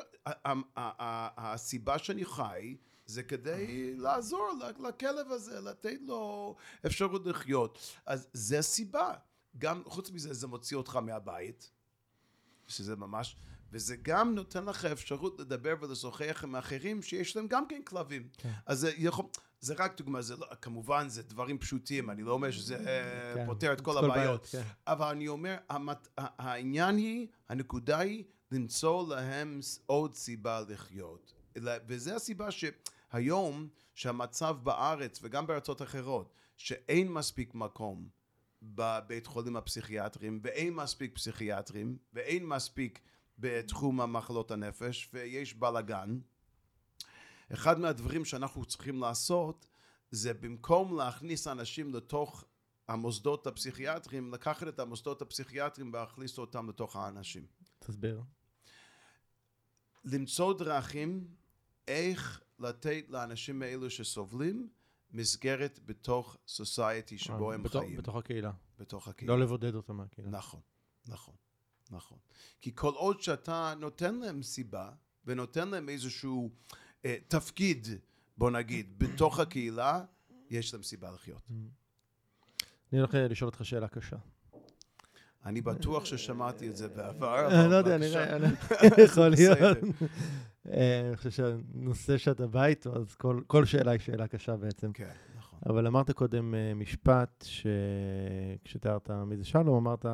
[1.36, 2.76] הסיבה שאני חי
[3.06, 4.48] זה כדי לעזור
[4.88, 6.54] לכלב הזה, לתת לו
[6.86, 7.78] אפשרות לחיות.
[8.06, 9.12] אז זה הסיבה.
[9.58, 11.70] גם, חוץ מזה, זה מוציא אותך מהבית,
[12.68, 13.36] שזה ממש...
[13.72, 18.28] וזה גם נותן לך אפשרות לדבר ולשוחח עם אחרים שיש להם גם כן כלבים.
[18.38, 18.52] כן.
[18.66, 19.24] אז זה יכול...
[19.60, 23.46] זה רק דוגמה, זה לא, כמובן זה דברים פשוטים, אני לא אומר שזה אה, כן.
[23.46, 24.46] פותר את כל כל הבעיות.
[24.46, 24.62] כן.
[24.86, 26.08] אבל אני אומר, המת...
[26.18, 31.32] העניין היא, הנקודה היא למצוא להם עוד סיבה לחיות.
[31.56, 38.08] וזה הסיבה שהיום, שהמצב בארץ וגם בארצות אחרות, שאין מספיק מקום
[38.64, 43.00] בבית חולים הפסיכיאטרים, ואין מספיק פסיכיאטרים, ואין מספיק
[43.38, 46.18] בתחום המחלות הנפש, ויש בלאגן,
[47.52, 49.66] אחד מהדברים שאנחנו צריכים לעשות,
[50.10, 52.44] זה במקום להכניס אנשים לתוך
[52.88, 57.46] המוסדות הפסיכיאטריים, לקחת את המוסדות הפסיכיאטריים ולהכניס אותם לתוך האנשים.
[57.78, 58.22] תסביר.
[60.04, 61.28] למצוא דרכים
[61.88, 64.68] איך לתת לאנשים האלו שסובלים
[65.14, 67.96] מסגרת בתוך סוסייטי שבו אה, הם בתוך- חיים.
[67.96, 68.52] בתוך הקהילה.
[68.78, 69.34] בתוך הקהילה.
[69.34, 70.30] לא לבודד אותם מהקהילה.
[70.30, 70.60] נכון,
[71.08, 71.34] נכון,
[71.90, 72.18] נכון.
[72.60, 74.90] כי כל עוד שאתה נותן להם סיבה
[75.24, 76.50] ונותן להם איזשהו
[77.04, 77.88] אה, תפקיד,
[78.36, 80.04] בוא נגיד, בתוך הקהילה,
[80.50, 81.42] יש להם סיבה לחיות.
[82.92, 84.16] אני הולך אה, לשאול אותך שאלה קשה.
[85.46, 87.98] אני בטוח ששמעתי את זה בעבר, אני אבל לא יודע.
[87.98, 88.46] נראה, אני-
[89.04, 89.78] יכול להיות.
[90.68, 93.14] אה, אני חושב שהנושא שאתה בא איתו, אז
[93.46, 94.92] כל- שאלה היא שאלה קשה בעצם.
[94.92, 95.58] כן, נכון.
[95.66, 97.44] אבל אמרת קודם אה, משפט,
[98.62, 100.06] שכשתיארת מי זה שלום, אמרת,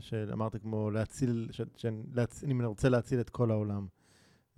[0.00, 1.48] שאמרת כמו להציל,
[2.48, 3.86] אם אני רוצה להציל את כל העולם.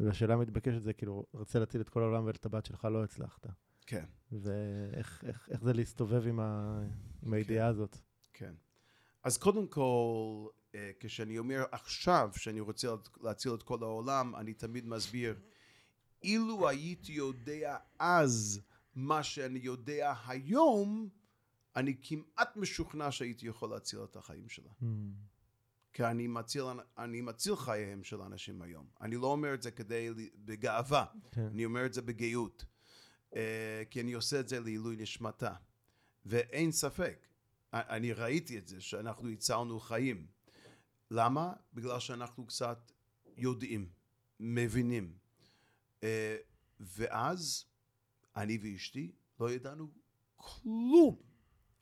[0.00, 3.46] והשאלה המתבקשת זה כאילו, רוצה להציל את כל העולם ואת הבת שלך לא הצלחת.
[3.87, 6.40] כן, ואיך איך, איך זה להסתובב עם,
[7.22, 7.96] עם הידיעה הזאת?
[8.33, 8.52] כן.
[9.29, 12.88] אז קודם כל, אה, כשאני אומר עכשיו שאני רוצה
[13.21, 15.41] להציל את כל העולם, אני תמיד מסביר,
[16.23, 18.61] אילו הייתי יודע אז
[18.95, 21.09] מה שאני יודע היום,
[21.77, 24.71] אני כמעט משוכנע שהייתי יכול להציל את החיים שלה.
[25.93, 26.64] כי אני מציל,
[26.99, 28.87] אני מציל חייהם של אנשים היום.
[29.01, 30.11] אני לא אומר את זה כדי,
[30.45, 31.47] בגאווה, כן.
[31.47, 32.64] אני אומר את זה בגאות.
[33.37, 35.55] אה, כי אני עושה את זה לעילוי נשמתה.
[36.27, 37.28] ואין ספק,
[37.72, 40.26] אני ראיתי את זה, שאנחנו הצלנו חיים.
[41.11, 41.52] למה?
[41.74, 42.92] בגלל שאנחנו קצת
[43.37, 43.88] יודעים,
[44.40, 45.12] מבינים.
[46.02, 46.37] אה,
[46.81, 47.64] ואז
[48.37, 49.90] אני ואשתי לא ידענו
[50.37, 51.16] כלום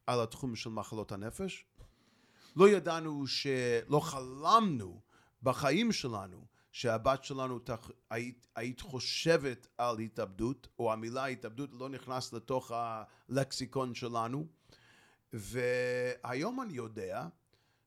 [0.07, 1.67] על התחום של מחלות הנפש.
[2.57, 5.01] לא ידענו שלא חלמנו
[5.43, 7.91] בחיים שלנו שהבת שלנו תח...
[8.11, 14.47] היית, היית חושבת על התאבדות, או המילה התאבדות לא נכנס לתוך הלקסיקון שלנו.
[15.33, 17.29] והיום אני יודע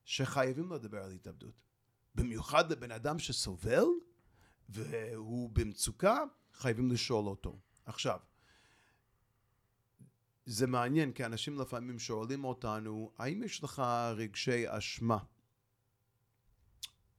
[0.06, 1.54] שחייבים לדבר על התאבדות.
[2.16, 3.86] במיוחד לבן אדם שסובל
[4.70, 6.24] והוא במצוקה,
[6.54, 7.60] חייבים לשאול אותו.
[7.86, 8.20] עכשיו,
[10.46, 13.82] זה מעניין, כי אנשים לפעמים שואלים אותנו, האם יש לך
[14.16, 15.18] רגשי אשמה?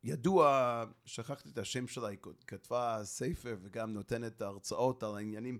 [0.05, 5.59] ידוע, שכחתי את השם שלה, היא כתבה ספר וגם נותנת הרצאות על העניינים,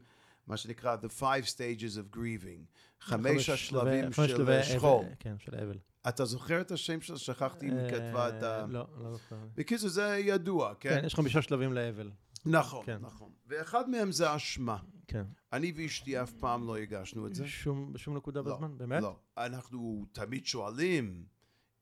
[0.51, 2.65] מה שנקרא The Five Stages of Grieving,
[3.01, 4.29] חמש השלבים של
[4.63, 5.05] שכול.
[5.05, 5.79] אבל- כן, של אבל.
[6.09, 7.19] אתה זוכר את השם שלה?
[7.19, 8.61] שכחתי אם היא כתבה את ה...
[8.61, 9.37] אה, לא, לא זוכר.
[9.55, 11.07] בקיצור, זה ידוע, כן, כן?
[11.07, 12.11] יש חמישה שלבים לאבל.
[12.47, 12.99] נכון, כן.
[13.01, 13.31] נכון.
[13.47, 14.77] ואחד מהם זה אשמה.
[15.07, 15.25] כן.
[15.53, 17.47] אני ואשתי אף פעם לא הגשנו את זה.
[17.47, 19.03] שום, בשום נקודה לא, בזמן, באמת?
[19.03, 19.17] לא.
[19.39, 21.25] אנחנו תמיד שואלים,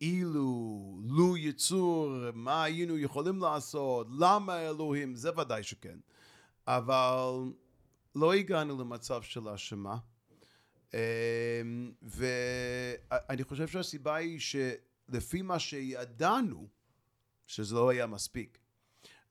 [0.00, 5.98] אילו, לו יצור, מה היינו יכולים לעשות, למה אלוהים, זה ודאי שכן.
[6.66, 7.32] אבל
[8.20, 9.96] לא הגענו למצב של האשמה.
[10.94, 10.98] אמ,
[12.02, 16.68] ואני חושב שהסיבה היא שלפי מה שידענו,
[17.46, 18.58] שזה לא היה מספיק,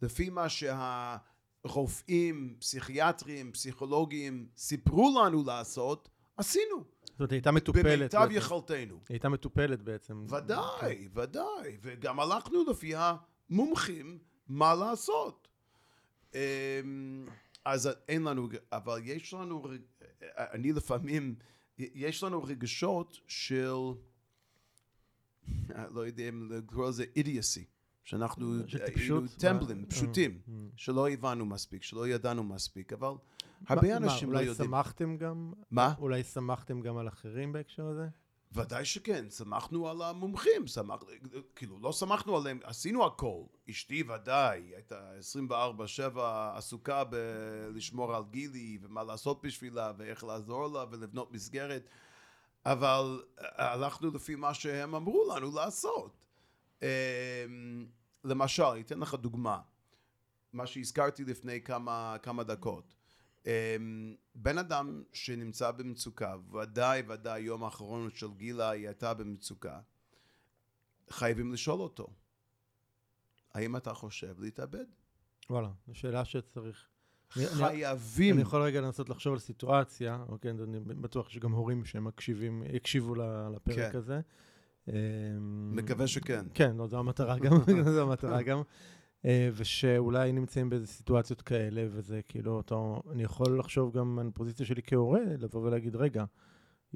[0.01, 6.83] לפי מה שהרופאים, פסיכיאטרים, פסיכולוגים סיפרו לנו לעשות, עשינו.
[7.03, 7.85] זאת אומרת, היא הייתה מטופלת.
[7.85, 8.27] במיטב.
[8.31, 8.95] יכולתנו.
[8.95, 10.25] היא הייתה מטופלת בעצם.
[10.29, 11.77] ודאי, ודאי.
[11.81, 15.47] וגם הלכנו לפי המומחים מה לעשות.
[17.67, 19.63] אז אין לנו, אבל יש לנו,
[20.37, 21.35] אני לפעמים,
[21.77, 23.73] יש לנו רגשות של,
[25.69, 27.65] לא יודע אם לקרוא לזה אידיאסי.
[28.03, 29.23] שאנחנו היינו טיפשות?
[29.39, 29.85] טמבלים?
[29.85, 30.69] פשוטים, אה, אה.
[30.75, 33.13] שלא הבנו מספיק, שלא ידענו מספיק, אבל
[33.67, 34.69] הרבה אנשים לא אולי יודעים.
[34.69, 35.53] שמחתם גם?
[35.71, 35.93] מה?
[35.99, 38.07] אולי שמחתם גם על אחרים בהקשר הזה?
[38.51, 41.03] ודאי שכן, שמחנו על המומחים, שמח,
[41.55, 43.43] כאילו לא שמחנו עליהם, עשינו הכל.
[43.69, 45.11] אשתי ודאי, הייתה
[46.15, 46.19] 24-7
[46.55, 51.89] עסוקה בלשמור על גילי ומה לעשות בשבילה ואיך לעזור לה ולבנות מסגרת,
[52.65, 56.25] אבל הלכנו לפי מה שהם אמרו לנו לעשות.
[56.81, 56.87] אמ,
[58.23, 59.59] למשל, אני אתן לך דוגמה,
[60.53, 62.96] מה שהזכרתי לפני כמה, כמה דקות.
[63.47, 69.79] אמ, בן אדם שנמצא במצוקה, ודאי ודאי יום האחרון של גילה היא הייתה במצוקה,
[71.09, 72.07] חייבים לשאול אותו,
[73.53, 74.85] האם אתה חושב להתאבד?
[75.49, 76.87] וואלה, זו שאלה שצריך...
[77.29, 78.33] חייבים.
[78.33, 83.15] אני יכול רגע לנסות לחשוב על סיטואציה, אוקיי, אני בטוח שגם הורים שמקשיבים, יקשיבו
[83.55, 83.97] לפרק כן.
[83.97, 84.21] הזה.
[84.87, 84.93] אמ,
[85.75, 86.45] מקווה שכן.
[86.53, 87.51] כן, לא, זו המטרה גם,
[87.95, 88.61] זו המטרה גם.
[89.27, 94.65] אה, ושאולי נמצאים באיזה סיטואציות כאלה, וזה כאילו, אותו, אני יכול לחשוב גם על פוזיציה
[94.65, 96.25] שלי כהורה, לבוא ולהגיד, רגע,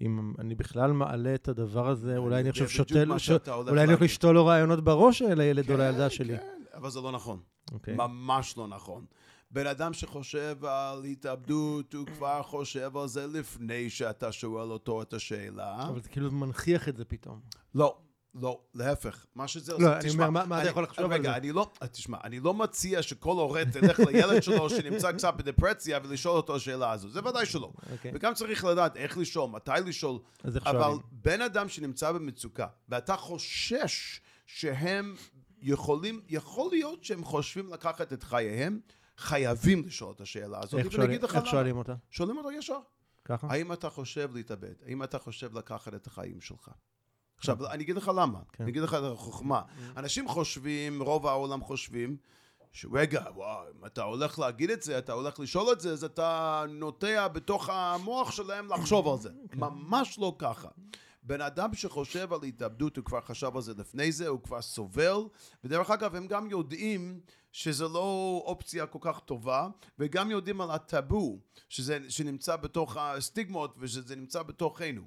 [0.02, 4.02] אם אני בכלל מעלה את הדבר הזה, אולי אני עכשיו שותל, ש- אולי אני הולך.
[4.02, 6.38] לשתול לו רעיונות בראש לילד או כן, לילדה שלי.
[6.38, 7.39] כן, אבל זה לא נכון.
[7.72, 7.96] אוקיי.
[7.96, 9.06] ממש לא נכון.
[9.52, 15.13] בן אדם שחושב על התאבדות, הוא כבר חושב על זה לפני שאתה שואל אותו את
[15.13, 15.88] השאלה.
[15.88, 17.39] אבל זה כאילו מנכיח את זה פתאום.
[17.76, 17.98] לא,
[18.36, 19.26] לא, להפך.
[19.36, 21.38] מה שזה לא, אני אומר, מה, מה אתה יכול לחשוב על רגע, זה?
[21.38, 26.38] אני לא, תשמע, אני לא מציע שכל הורה תלך לילד שלו שנמצא קצת בדפרציה ולשאול
[26.38, 27.10] אותו השאלה הזו.
[27.10, 27.72] זה ודאי שלא.
[27.91, 28.12] אוקיי.
[28.15, 30.20] וגם צריך לדעת איך לשאול, מתי לשאול.
[30.46, 31.00] אבל שואלים?
[31.12, 35.15] בן אדם שנמצא במצוקה, ואתה חושש שהם
[35.62, 38.80] יכולים, יכול להיות שהם חושבים לקחת את חייהם,
[39.17, 40.80] חייבים לשאול את השאלה הזאת.
[40.80, 40.88] איך
[41.24, 41.46] לך איך.
[41.46, 41.96] שואלים אותה?
[42.10, 42.80] שואלים אותו ישר.
[43.26, 43.48] ככה?
[43.50, 44.74] האם אתה חושב להתאבד?
[44.86, 46.70] האם אתה חושב לקחת את החיים שלך?
[47.41, 48.39] עכשיו, אני אגיד לך למה.
[48.54, 48.63] כן.
[48.63, 49.62] אני אגיד לך את החוכמה.
[49.97, 52.17] אנשים חושבים, רוב העולם חושבים,
[52.71, 56.63] שרגע, וואו, אם אתה הולך להגיד את זה, אתה הולך לשאול את זה, אז אתה
[56.69, 59.30] נוטע בתוך המוח שלהם לחשוב על זה.
[59.56, 60.67] ממש לא ככה.
[61.23, 65.17] בן אדם שחושב על התאבדות, הוא כבר חשב על זה לפני זה, הוא כבר סובל,
[65.63, 67.19] ודרך אגב, הם גם יודעים
[67.51, 69.67] שזה לא אופציה כל כך טובה,
[69.99, 75.01] וגם יודעים על הטאבו, שזה, שנמצא בתוך הסטיגמות, ושזה נמצא בתוכנו.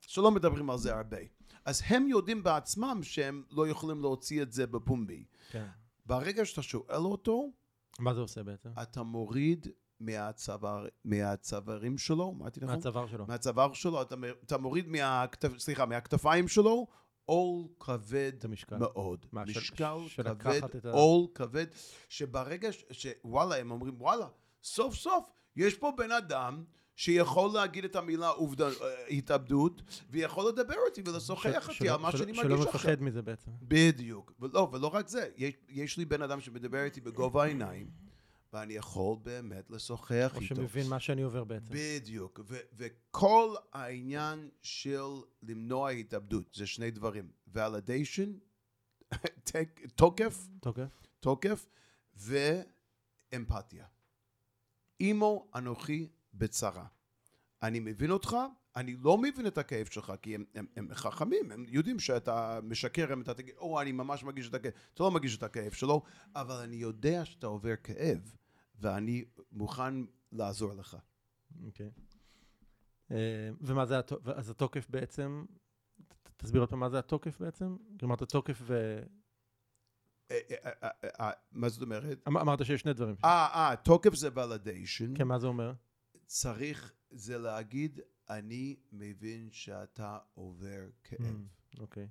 [0.00, 1.39] שלא מדברים על זה הרבה.
[1.64, 5.24] אז הם יודעים בעצמם שהם לא יכולים להוציא את זה בפומבי.
[5.50, 5.66] כן.
[6.06, 7.50] ברגע שאתה שואל אותו,
[7.98, 8.68] מה זה עושה בעצם?
[8.82, 9.68] אתה מוריד
[10.00, 12.74] מהצוואר, מהצווארים שלו, אמרתי נכון?
[12.74, 13.26] מהצוואר שלו.
[13.26, 16.86] מהצוואר שלו, אתה, אתה מוריד מהכתף, סליחה, מהכתפיים שלו,
[17.24, 18.76] עול כבד המשקל.
[18.76, 19.26] מאוד.
[19.32, 21.66] מה, משקל של כבד, את ה- עול כבד,
[22.08, 22.84] שברגע ש...
[22.90, 24.26] שוואלה, הם אומרים, וואלה,
[24.62, 26.64] סוף סוף יש פה בן אדם
[27.00, 32.20] שיכול להגיד את המילה עובדה, אה, התאבדות, ויכול לדבר איתי ולשוחח איתי על מה שלא-
[32.20, 32.80] שאני שלא מרגיש עכשיו.
[32.90, 33.50] מפחד מזה בעצם.
[33.62, 34.32] בדיוק.
[34.40, 37.90] ולא, ולא רק זה, יש, יש לי בן אדם שמדבר איתי בגובה העיניים,
[38.52, 40.54] ואני יכול באמת לשוחח או איתו.
[40.54, 41.74] שמבין מה שאני עובר בעצם.
[41.74, 42.40] בדיוק.
[42.48, 45.02] ו- וכל העניין של
[45.42, 47.30] למנוע התאבדות, זה שני דברים.
[47.54, 48.30] validation,
[49.96, 50.88] תוקף, תוקף?
[51.20, 51.66] תוקף,
[52.16, 53.84] ואמפתיה.
[55.02, 56.86] אמו אנוכי בצרה.
[57.62, 58.36] אני מבין אותך,
[58.76, 63.12] אני לא מבין את הכאב שלך, כי הם, הם, הם חכמים, הם יודעים שאתה משקר,
[63.12, 66.02] אם אתה תגיד, או, אני ממש מרגיש את הכאב, אתה לא מרגיש את הכאב שלו,
[66.36, 68.34] אבל אני יודע שאתה עובר כאב,
[68.80, 69.94] ואני מוכן
[70.32, 70.96] לעזור לך.
[71.64, 71.90] אוקיי.
[73.10, 74.28] אה, ומה זה התוקף?
[74.28, 75.44] אז התוקף בעצם,
[76.08, 77.76] ת- תסביר עוד פעם מה זה התוקף בעצם?
[78.00, 79.00] כלומר, את התוקף ו...
[80.30, 80.38] אה,
[81.20, 82.28] אה, מה זאת אומרת?
[82.28, 83.16] אמ- אמרת שיש שני דברים.
[83.24, 85.16] אה, אה, תוקף זה validation.
[85.18, 85.72] כן, מה זה אומר?
[86.32, 91.18] צריך זה להגיד, אני מבין שאתה עובר כאב.
[91.20, 92.08] Mm, אוקיי.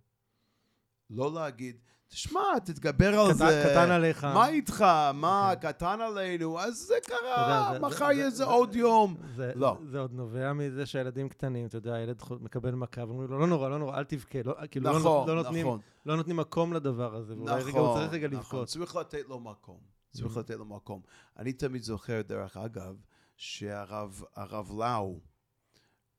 [1.10, 1.77] לא להגיד,
[2.08, 3.63] תשמע, תתגבר על זה.
[3.69, 4.23] קטן עליך.
[4.23, 4.82] מה איתך?
[5.13, 6.60] מה, קטן עלינו?
[6.60, 9.15] אז זה קרה, מחר יהיה זה- עוד יום.
[9.55, 9.77] לא.
[9.86, 13.69] זה, עוד נובע מזה שהילדים קטנים, אתה יודע, הילד מקבל מכה, ואומרים לו, לא נורא,
[13.69, 14.39] לא נורא, אל תבכה.
[14.45, 17.75] לא, כאילו, לא, נכון, לא, נותנים, נכון, לא נותנים מקום לדבר הזה, צריך
[18.12, 18.39] רגע נכון.
[18.39, 18.67] לבכות.
[18.67, 19.79] צריך לתת לו מקום.
[20.12, 20.39] צריך Mhm.
[20.39, 21.01] לתת לו מקום.
[21.38, 22.95] אני תמיד זוכר, דרך אגב,
[23.39, 25.19] שהרב הרב לאו,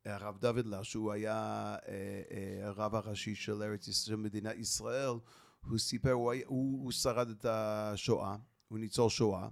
[0.04, 5.10] הרב דוד לאו, שהוא היה אה, אה, הרב הראשי של ארץ ישראל, מדינת ישראל,
[5.60, 8.36] הוא סיפר, הוא, היה, הוא, הוא שרד את השואה,
[8.68, 9.48] הוא ניצול שואה,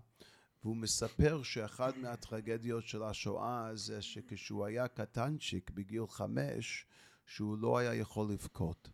[0.64, 6.86] והוא מספר שאחת מהטרגדיות של השואה זה שכשהוא היה קטנצ'יק בגיל חמש,
[7.26, 8.88] שהוא לא היה יכול לבכות.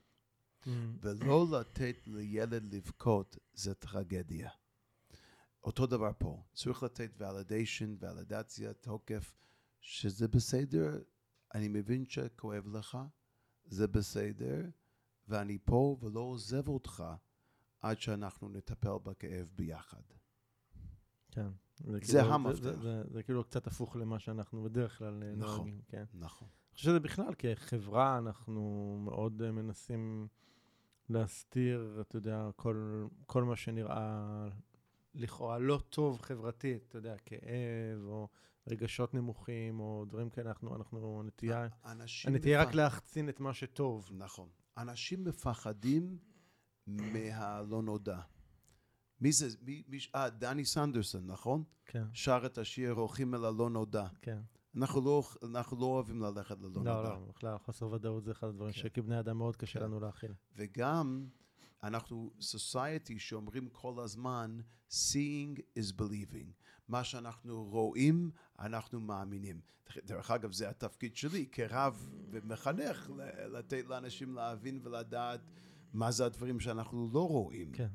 [0.65, 0.69] Mm,
[1.01, 4.51] ולא לתת לילד לבכות זה טרגדיה.
[5.65, 9.37] אותו דבר פה, צריך לתת validation, ולידציה, תוקף,
[9.81, 11.03] שזה בסדר,
[11.55, 12.99] אני מבין שכואב לך,
[13.65, 14.65] זה בסדר,
[15.29, 17.05] ואני פה ולא עוזב אותך
[17.81, 20.03] עד שאנחנו נטפל בכאב ביחד.
[21.31, 21.49] כן.
[21.77, 22.63] זה כאילו- המפתח.
[22.63, 25.57] זה, זה, זה כאילו קצת הפוך למה שאנחנו בדרך כלל אה, נכון.
[25.57, 26.05] נוהגים, כן.
[26.15, 26.49] נכון.
[26.49, 30.29] אני חושב שזה בכלל, כחברה אנחנו מאוד אה, מנסים
[31.09, 34.49] להסתיר, אתה יודע, כל, כל מה שנראה
[35.15, 38.29] לכאורה לא טוב חברתית, אתה יודע, כאב, או
[38.67, 41.69] רגשות נמוכים, או דברים כאלה, אנחנו, אנחנו נטייה.
[42.25, 44.11] הנטייה רק מפח- להחצין את מה שטוב.
[44.13, 44.49] נכון.
[44.79, 46.19] אנשים מפחדים
[46.87, 48.21] מהלא נודע.
[49.21, 49.49] מי זה?
[49.63, 51.65] מי, מי, אה, דני סנדרסון, נכון?
[51.87, 54.07] כן, שר את השיר הולכים אל הלא נודע.
[54.23, 54.39] כן.
[54.77, 56.95] אנחנו לא, אנחנו לא אוהבים ללכת ללא נודע.
[56.95, 58.79] לא, לא, בכלל, חוסר ודאות זה אחד הדברים כן.
[58.79, 59.85] שכבני אדם מאוד קשה כן.
[59.85, 60.33] לנו להכיל.
[60.57, 61.27] וגם
[61.87, 64.61] אנחנו סוסייטי שאומרים כל הזמן
[64.91, 66.53] seeing is believing.
[66.89, 69.61] מה שאנחנו רואים, אנחנו מאמינים.
[69.97, 73.11] דרך אגב, זה התפקיד שלי כרב ומחנך,
[73.53, 75.41] לתת לאנשים להבין ולדעת
[75.93, 77.73] מה זה הדברים שאנחנו לא רואים.
[77.73, 77.89] כן.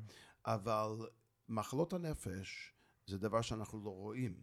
[0.46, 1.08] אבל
[1.48, 2.74] מחלות הנפש
[3.06, 4.34] זה דבר שאנחנו לא רואים.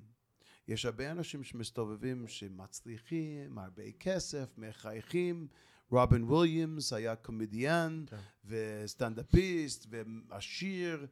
[0.68, 5.48] יש הרבה אנשים שמסתובבים שמצליחים, הרבה כסף, מחייכים.
[5.89, 8.17] רובין וויליאמס היה קומדיאן כן.
[8.45, 11.07] וסטנדאפיסט ועשיר.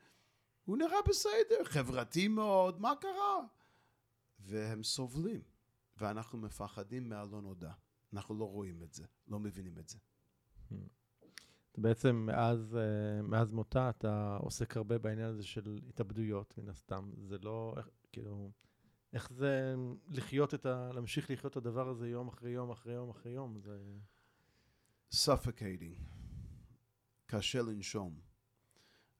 [0.65, 3.39] הוא נראה בסדר, חברתי מאוד, מה קרה?
[4.39, 5.41] והם סובלים,
[5.97, 7.71] ואנחנו מפחדים מהלא נודע.
[8.13, 9.97] אנחנו לא רואים את זה, לא מבינים את זה.
[11.77, 17.11] בעצם מאז, אה, מאז מותה אתה עוסק הרבה בעניין הזה של התאבדויות, מן הסתם.
[17.27, 17.75] זה לא,
[18.11, 18.51] כאילו,
[19.13, 19.75] איך זה
[20.09, 20.91] לחיות את ה...
[20.93, 23.59] להמשיך לחיות את הדבר הזה יום אחרי יום אחרי יום אחרי יום?
[23.59, 23.77] זה...
[25.13, 26.01] suffocating.
[27.25, 28.19] קשה לנשום.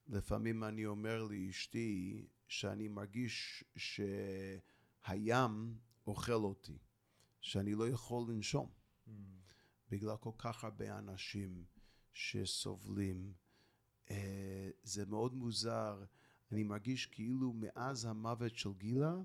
[0.07, 5.77] לפעמים אני אומר לאשתי שאני מרגיש שהים
[6.07, 6.77] אוכל אותי,
[7.41, 8.69] שאני לא יכול לנשום.
[9.07, 9.11] Mm.
[9.89, 11.65] בגלל כל כך הרבה אנשים
[12.13, 13.33] שסובלים.
[14.07, 14.11] Uh,
[14.83, 16.03] זה מאוד מוזר.
[16.51, 19.15] אני מרגיש כאילו מאז המוות של גילה,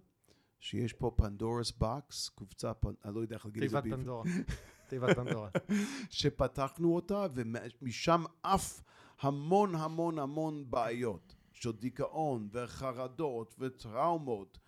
[0.60, 2.72] שיש פה פנדורס בקס, קופצה,
[3.04, 3.80] אני לא יודע איך להגיד את זה.
[3.80, 4.24] תיבת פנדורה.
[4.90, 5.48] תיבת פנדורה.
[6.10, 8.82] שפתחנו אותה, ומשם עף
[9.20, 14.58] המון המון המון בעיות של דיכאון וחרדות וטראומות,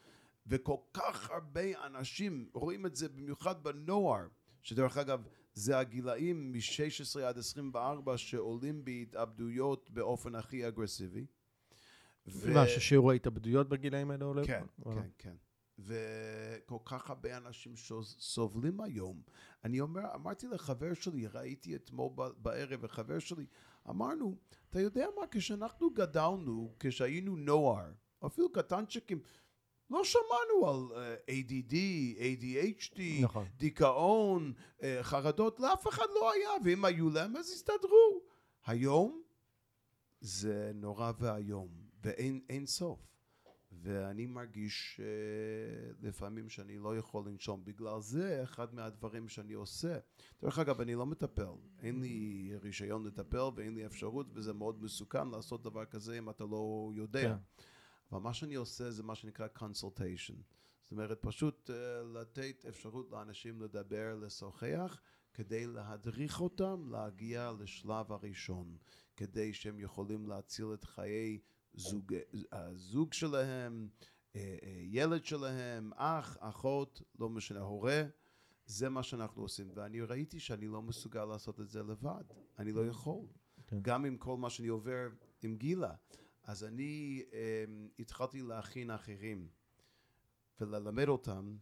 [0.46, 4.26] וכל כך הרבה אנשים רואים את זה במיוחד בנוער,
[4.62, 5.22] שדרך אגב,
[5.54, 11.26] זה הגילאים מ-16 עד 24 שעולים בהתאבדויות באופן הכי אגרסיבי.
[12.26, 12.54] ו...
[12.54, 14.46] מה, ששיעור ההתאבדויות בגילאים האלה עולה?
[14.46, 15.34] כן, כן, כן.
[15.78, 19.22] וכל כך הרבה אנשים שסובלים היום.
[19.64, 23.46] אני אומר, אמרתי לחבר שלי, ראיתי אתמול בערב, וחבר שלי,
[23.90, 24.36] אמרנו,
[24.70, 27.92] אתה יודע מה, כשאנחנו גדלנו, כשהיינו נוער,
[28.26, 29.20] אפילו קטנצ'יקים,
[29.90, 31.74] לא שמענו על uh, ADD,
[32.18, 33.46] ADHD, נכון.
[33.56, 38.22] דיכאון, uh, חרדות, לאף אחד לא היה, ואם היו להם אז הסתדרו.
[38.66, 39.22] היום
[40.20, 41.68] זה נורא ואיום,
[42.02, 43.11] ואין סוף.
[43.82, 47.64] ואני מרגיש uh, לפעמים שאני לא יכול לנשום.
[47.64, 49.98] בגלל זה אחד מהדברים שאני עושה,
[50.42, 55.28] דרך אגב אני לא מטפל, אין לי רישיון לטפל ואין לי אפשרות וזה מאוד מסוכן
[55.28, 57.22] לעשות דבר כזה אם אתה לא יודע.
[57.22, 57.62] כן.
[58.12, 60.36] אבל מה שאני עושה זה מה שנקרא consultation.
[60.82, 61.72] זאת אומרת, פשוט uh,
[62.18, 65.00] לתת אפשרות לאנשים לדבר, לשוחח,
[65.34, 68.76] כדי להדריך אותם להגיע לשלב הראשון,
[69.16, 71.38] כדי שהם יכולים להציל את חיי
[71.74, 72.14] זוג,
[72.52, 73.88] הזוג שלהם,
[74.36, 78.02] אה, אה, ילד שלהם, אח, אחות, לא משנה, הורה,
[78.66, 79.70] זה מה שאנחנו עושים.
[79.74, 82.24] ואני ראיתי שאני לא מסוגל לעשות את זה לבד,
[82.58, 83.26] אני לא יכול.
[83.66, 83.78] כן.
[83.82, 85.08] גם עם כל מה שאני עובר
[85.42, 85.94] עם גילה.
[86.44, 87.34] אז אני um,
[87.98, 89.48] התחלתי להכין אחרים
[90.60, 91.56] וללמד אותם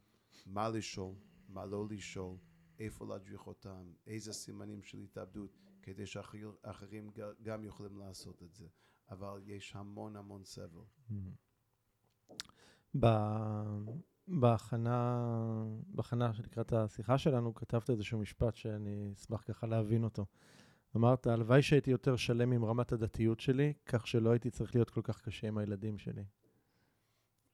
[0.47, 1.15] מה לשאול,
[1.49, 2.37] מה לא לשאול,
[2.79, 7.11] איפה להדריך אותם, איזה סימנים של התאבדות, כדי שאחרים
[7.43, 8.67] גם יכולים לעשות את זה.
[9.11, 10.81] אבל יש המון המון סבל.
[14.29, 15.33] בהכנה,
[15.87, 20.27] בהכנה לקראת השיחה שלנו, כתבת איזשהו משפט שאני אשמח ככה להבין אותו.
[20.97, 25.01] אמרת, הלוואי שהייתי יותר שלם עם רמת הדתיות שלי, כך שלא הייתי צריך להיות כל
[25.05, 26.25] כך קשה עם הילדים שלי.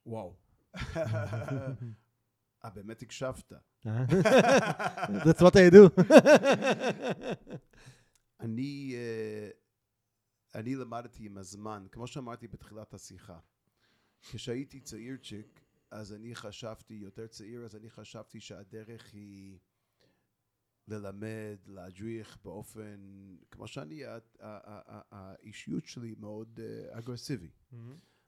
[0.07, 0.37] וואו.
[2.65, 3.53] אה, באמת הקשבת.
[3.87, 6.03] That's what I do.
[8.41, 9.51] אני, אה,
[10.57, 13.39] אני למדתי עם הזמן, כמו שאמרתי בתחילת השיחה,
[14.21, 19.59] כשהייתי צעירצ'יק, אז אני חשבתי, יותר צעיר, אז אני חשבתי שהדרך היא...
[20.89, 23.07] ללמד, להדריך באופן,
[23.51, 24.03] כמו שאני,
[25.11, 27.51] האישיות שלי מאוד אה, אגרסיבי.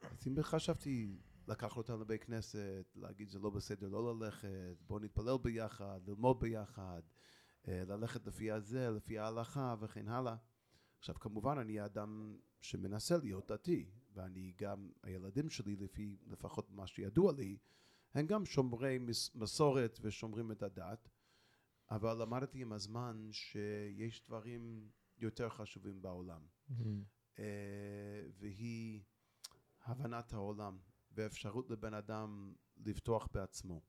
[0.03, 1.18] אז אם חשבתי
[1.49, 7.03] לקחת אותם לבית כנסת, להגיד זה לא בסדר לא ללכת, בואו נתפלל ביחד, ללמוד ביחד,
[7.68, 10.37] אה, ללכת לפי הזה, לפי ההלכה וכן הלאה.
[10.99, 17.32] עכשיו כמובן אני אדם שמנסה להיות דתי, ואני גם, הילדים שלי לפי לפחות מה שידוע
[17.32, 17.59] לי,
[18.14, 18.99] הם גם שומרי
[19.34, 21.09] מסורת ושומרים את הדת.
[21.90, 26.46] אבל למדתי עם הזמן שיש דברים יותר חשובים בעולם.
[26.70, 27.40] Mm-hmm.
[28.38, 29.03] והיא
[29.84, 30.78] הבנת העולם
[31.12, 33.82] ואפשרות לבן אדם לבטוח בעצמו.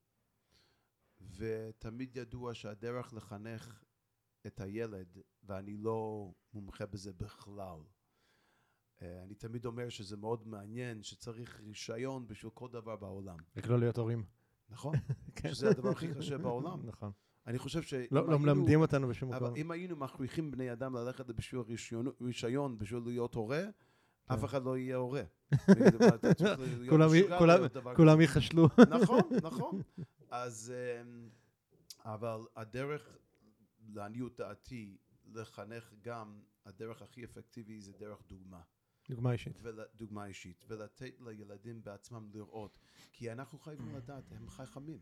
[1.21, 3.83] ותמיד ידוע שהדרך לחנך
[4.47, 7.79] את הילד, ואני לא מומחה בזה בכלל,
[9.01, 13.37] אה, אני תמיד אומר שזה מאוד מעניין, שצריך רישיון בשביל כל דבר בעולם.
[13.57, 14.25] רק לא להיות הורים.
[14.69, 14.95] נכון,
[15.35, 15.53] כן.
[15.53, 16.85] שזה הדבר הכי קשה בעולם.
[16.85, 17.11] נכון.
[17.47, 17.93] אני חושב ש...
[18.11, 19.47] לא, לא מלמדים אותנו בשום מקום.
[19.47, 21.61] אבל אם היינו מכריחים בני אדם ללכת בשביל
[22.21, 23.63] רישיון, בשביל להיות הורה.
[24.33, 25.21] אף אחד לא יהיה הורה.
[27.95, 28.67] כולם ייחשלו.
[28.89, 29.81] נכון, נכון.
[30.31, 31.29] אז, אמ,
[32.05, 33.17] אבל הדרך,
[33.93, 38.61] לעניות דעתי, לחנך גם, הדרך הכי אפקטיבי זה דרך דוגמה.
[39.09, 39.57] דוגמה אישית.
[39.95, 42.79] דוגמה אישית, ולתת לילדים בעצמם לראות.
[43.13, 44.99] כי אנחנו חייבים לדעת, הם חכמים,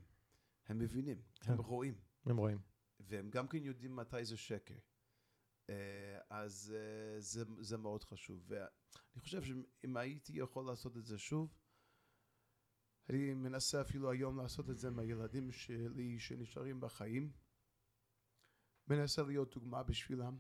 [0.66, 1.64] הם מבינים, הם כן.
[1.64, 1.96] רואים.
[2.26, 2.60] הם רואים.
[3.00, 4.78] והם גם כן יודעים מתי זה שקר.
[5.70, 8.46] אה, אז אה, זה, זה מאוד חשוב.
[8.48, 11.54] ואני חושב שאם הייתי יכול לעשות את זה שוב,
[13.10, 17.32] אני מנסה אפילו היום לעשות את זה עם הילדים שלי שנשארים בחיים.
[18.88, 20.38] מנסה להיות דוגמה בשבילם.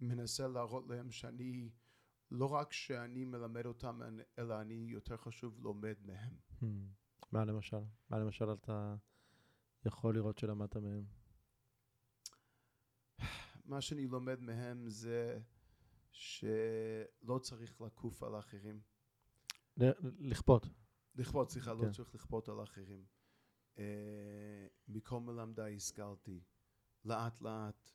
[0.00, 1.70] מנסה להראות להם שאני,
[2.30, 4.00] לא רק שאני מלמד אותם,
[4.38, 6.36] אלא אני יותר חשוב לומד מהם.
[6.60, 6.64] Hmm.
[7.32, 7.80] מה למשל?
[8.10, 8.96] מה למשל אתה
[9.84, 11.04] יכול לראות שלמדת מהם?
[13.64, 15.40] מה שאני לומד מהם זה
[16.10, 18.80] שלא צריך לקוף על אחרים.
[20.18, 20.66] לכפות.
[21.14, 21.86] לכפות, סליחה, לא כן.
[21.86, 23.04] לא צריך לכפות על אחרים.
[23.74, 23.78] Uh,
[24.88, 26.40] מכל מלמדיי השכלתי,
[27.04, 27.90] לאט לאט,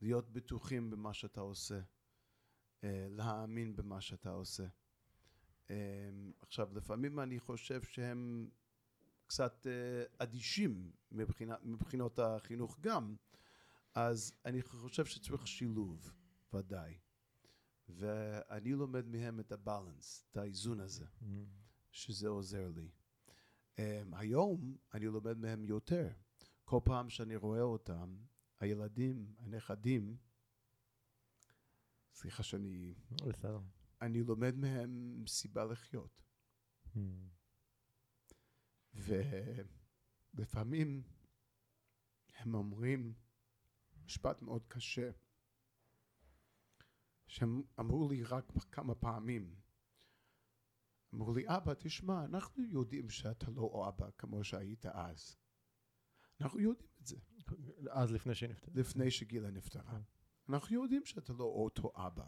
[0.00, 4.66] להיות בטוחים במה שאתה עושה, uh, להאמין במה שאתה עושה.
[5.66, 5.70] Uh,
[6.40, 8.50] עכשיו, לפעמים אני חושב שהם
[9.26, 13.16] קצת uh, אדישים מבחינה, מבחינות החינוך גם,
[13.94, 16.12] אז אני חושב שצריך שילוב,
[16.52, 16.98] ודאי.
[17.88, 21.04] ואני לומד מהם את הבלנס, את האיזון הזה.
[21.04, 21.24] Hmm.
[21.90, 22.90] שזה עוזר לי.
[23.76, 23.80] Um,
[24.12, 26.08] היום אני לומד מהם יותר.
[26.64, 28.16] כל פעם שאני רואה אותם,
[28.60, 30.16] הילדים, הנכדים,
[32.14, 32.94] סליחה שאני...
[33.28, 33.60] בסדר.
[34.02, 36.22] אני לומד מהם סיבה לחיות.
[36.94, 36.98] Hmm.
[40.34, 41.02] ולפעמים
[42.34, 43.14] הם אומרים
[44.04, 45.10] משפט מאוד קשה,
[47.26, 49.60] שהם אמרו לי רק כמה פעמים.
[51.14, 55.36] אמרו לי, אבא, תשמע, אנחנו יודעים שאתה לא אבא כמו שהיית אז.
[56.40, 57.16] אנחנו יודעים את זה,
[57.90, 58.76] אז לפני שהיא נפטרת.
[58.76, 60.00] לפני שגילה נפטרה.
[60.48, 62.26] אנחנו יודעים שאתה לא אותו אבא.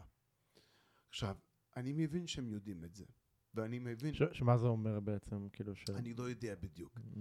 [1.09, 1.35] עכשיו,
[1.77, 3.05] אני מבין שהם יודעים את זה,
[3.53, 5.89] ואני מבין, ש- שמה זה אומר בעצם, כאילו ש...
[5.89, 6.97] אני לא יודע בדיוק.
[6.97, 7.17] Hmm.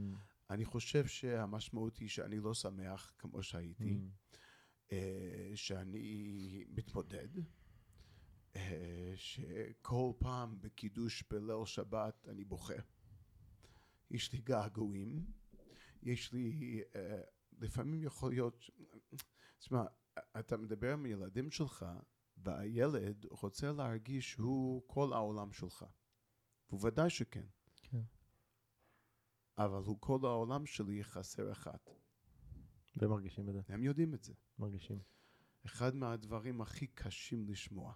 [0.51, 4.36] אני חושב שהמשמעות היא שאני לא שמח כמו שהייתי, Hmm.
[4.92, 7.28] אה, שאני מתמודד,
[8.57, 12.74] אה, שכל פעם בקידוש בליל שבת אני בוכה.
[14.11, 15.24] יש לי געגועים,
[16.03, 17.20] יש לי, אה,
[17.61, 18.70] לפעמים יכול להיות,
[19.58, 19.84] תשמע,
[20.38, 21.86] אתה מדבר עם הילדים שלך,
[22.36, 25.84] והילד רוצה להרגיש שהוא כל העולם שלך.
[26.72, 27.46] וודאי שכן.
[27.82, 28.02] כן.
[29.58, 31.90] אבל הוא כל העולם שלי חסר אחת.
[32.96, 34.34] והם מרגישים את זה, הם יודעים את זה.
[34.58, 34.98] מרגישים.
[35.66, 37.94] אחד מהדברים הכי קשים לשמוע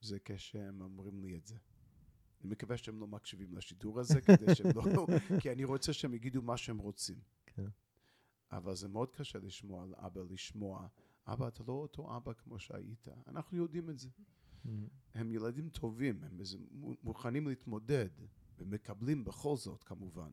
[0.00, 1.56] זה כשהם אומרים לי את זה.
[2.40, 5.06] אני מקווה שהם לא מקשיבים לשידור הזה, כדי שהם לא...
[5.40, 7.20] כי אני רוצה שהם יגידו מה שהם רוצים.
[7.46, 7.68] כן.
[8.52, 10.86] אבל זה מאוד קשה לשמוע על אבא, לשמוע,
[11.26, 13.08] אבא, אתה לא אותו אבא כמו שהיית.
[13.26, 14.08] אנחנו יודעים את זה.
[14.64, 14.68] Hmm.
[15.14, 16.40] הם ילדים טובים, הם
[17.02, 18.08] מוכנים להתמודד,
[18.58, 20.30] ומקבלים בכל זאת, כמובן.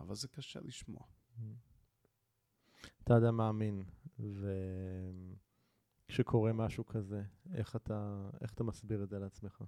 [0.00, 1.02] אבל זה קשה לשמוע.
[3.04, 3.82] אתה אדם מאמין,
[6.08, 7.22] וכשקורה משהו כזה,
[7.54, 9.64] איך אתה, איך אתה מסביר את זה לעצמך?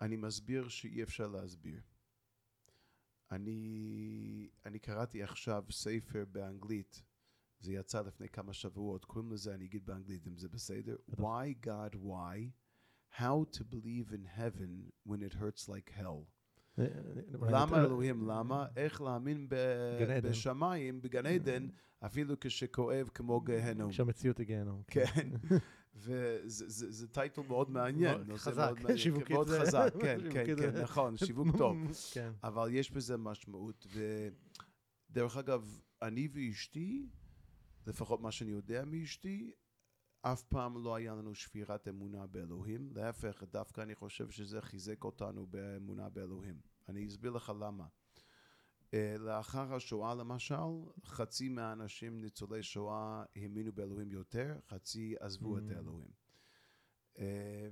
[0.00, 1.80] אני מסביר שאי אפשר להסביר.
[3.32, 7.02] אני, אני קראתי עכשיו ספר באנגלית,
[7.60, 10.96] זה יצא לפני כמה שבועות, קוראים לזה, אני אגיד באנגלית אם זה בסדר.
[11.10, 12.50] Why God Why?
[13.18, 16.24] How to believe in heaven when it hurts like hell.
[16.78, 16.86] אה,
[17.34, 18.28] אולי למה אלוהים?
[18.28, 18.66] למה?
[18.76, 19.46] איך להאמין.
[20.22, 21.68] בשמיים, בגן עדן,
[22.00, 23.90] אפילו כשכואב כמו גהנום.
[23.90, 24.82] כשהמציאות היא גיהנום.
[24.86, 25.30] כן,
[25.94, 28.36] וזה זה- זה טייטל מאוד מעניין.
[28.36, 31.76] חזק, שיווקית מאוד חזק, כן, כן, כן, נכון, שיווק טוב.
[32.14, 32.32] כן.
[32.44, 33.86] אבל יש בזה משמעות,
[35.10, 37.08] ודרך אגב, אני ואשתי,
[37.86, 39.52] לפחות מה שאני יודע מאשתי,
[40.22, 45.46] אף פעם לא היה לנו שבירת אמונה באלוהים, להפך, דווקא אני חושב שזה חיזק אותנו
[45.46, 46.60] באמונה באלוהים.
[46.88, 47.86] אני אסביר לך למה.
[48.94, 50.54] אה, לאחר השואה למשל,
[51.04, 55.74] חצי מהאנשים ניצולי שואה האמינו באלוהים יותר, חצי עזבו את Mm.
[55.74, 56.10] האלוהים.
[57.18, 57.68] אה,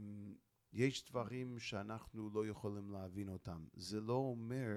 [0.73, 3.65] יש דברים שאנחנו לא יכולים להבין אותם.
[3.73, 4.77] זה לא אומר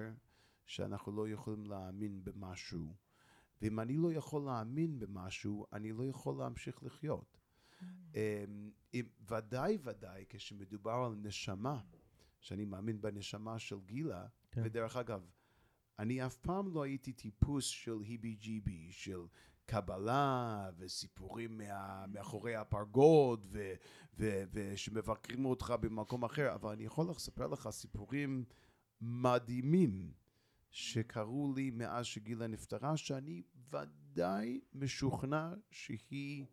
[0.66, 2.94] שאנחנו לא יכולים להאמין במשהו.
[3.62, 7.38] ואם אני לא יכול להאמין במשהו, אני לא יכול להמשיך לחיות.
[8.14, 11.80] אמ, אם, ודאי ודאי כשמדובר על נשמה,
[12.40, 14.62] שאני מאמין בנשמה של גילה, כן.
[14.64, 15.30] ודרך אגב,
[15.98, 19.20] אני אף פעם לא הייתי טיפוס של היבי ג'יבי, של
[19.66, 23.74] קבלה וסיפורים מה, מאחורי הפרגוד ו,
[24.18, 28.44] ו, ושמבקרים אותך במקום אחר, אבל אני יכול לספר לך סיפורים
[29.00, 30.12] מדהימים
[30.70, 36.46] שקרו לי מאז שגילה נפטרה, שאני ודאי משוכנע שהיא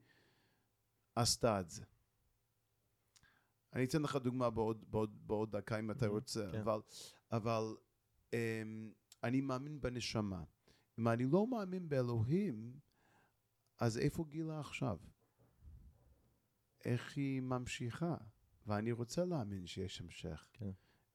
[1.16, 1.84] עשתה את זה.
[3.74, 6.60] אני אתן לך דוגמה בעוד, בעוד, בעוד דקה אם אתה רוצה, כן.
[6.60, 6.80] אבל,
[7.32, 7.76] אבל
[8.32, 8.36] um,
[9.24, 10.44] אני מאמין בנשמה.
[11.00, 12.80] אם אני לא מאמין באלוהים,
[13.80, 14.98] אז איפה גילה עכשיו?
[16.86, 18.18] איך היא ממשיכה?
[18.68, 20.50] ואני רוצה להאמין שיש המשך.
[20.54, 20.72] כן.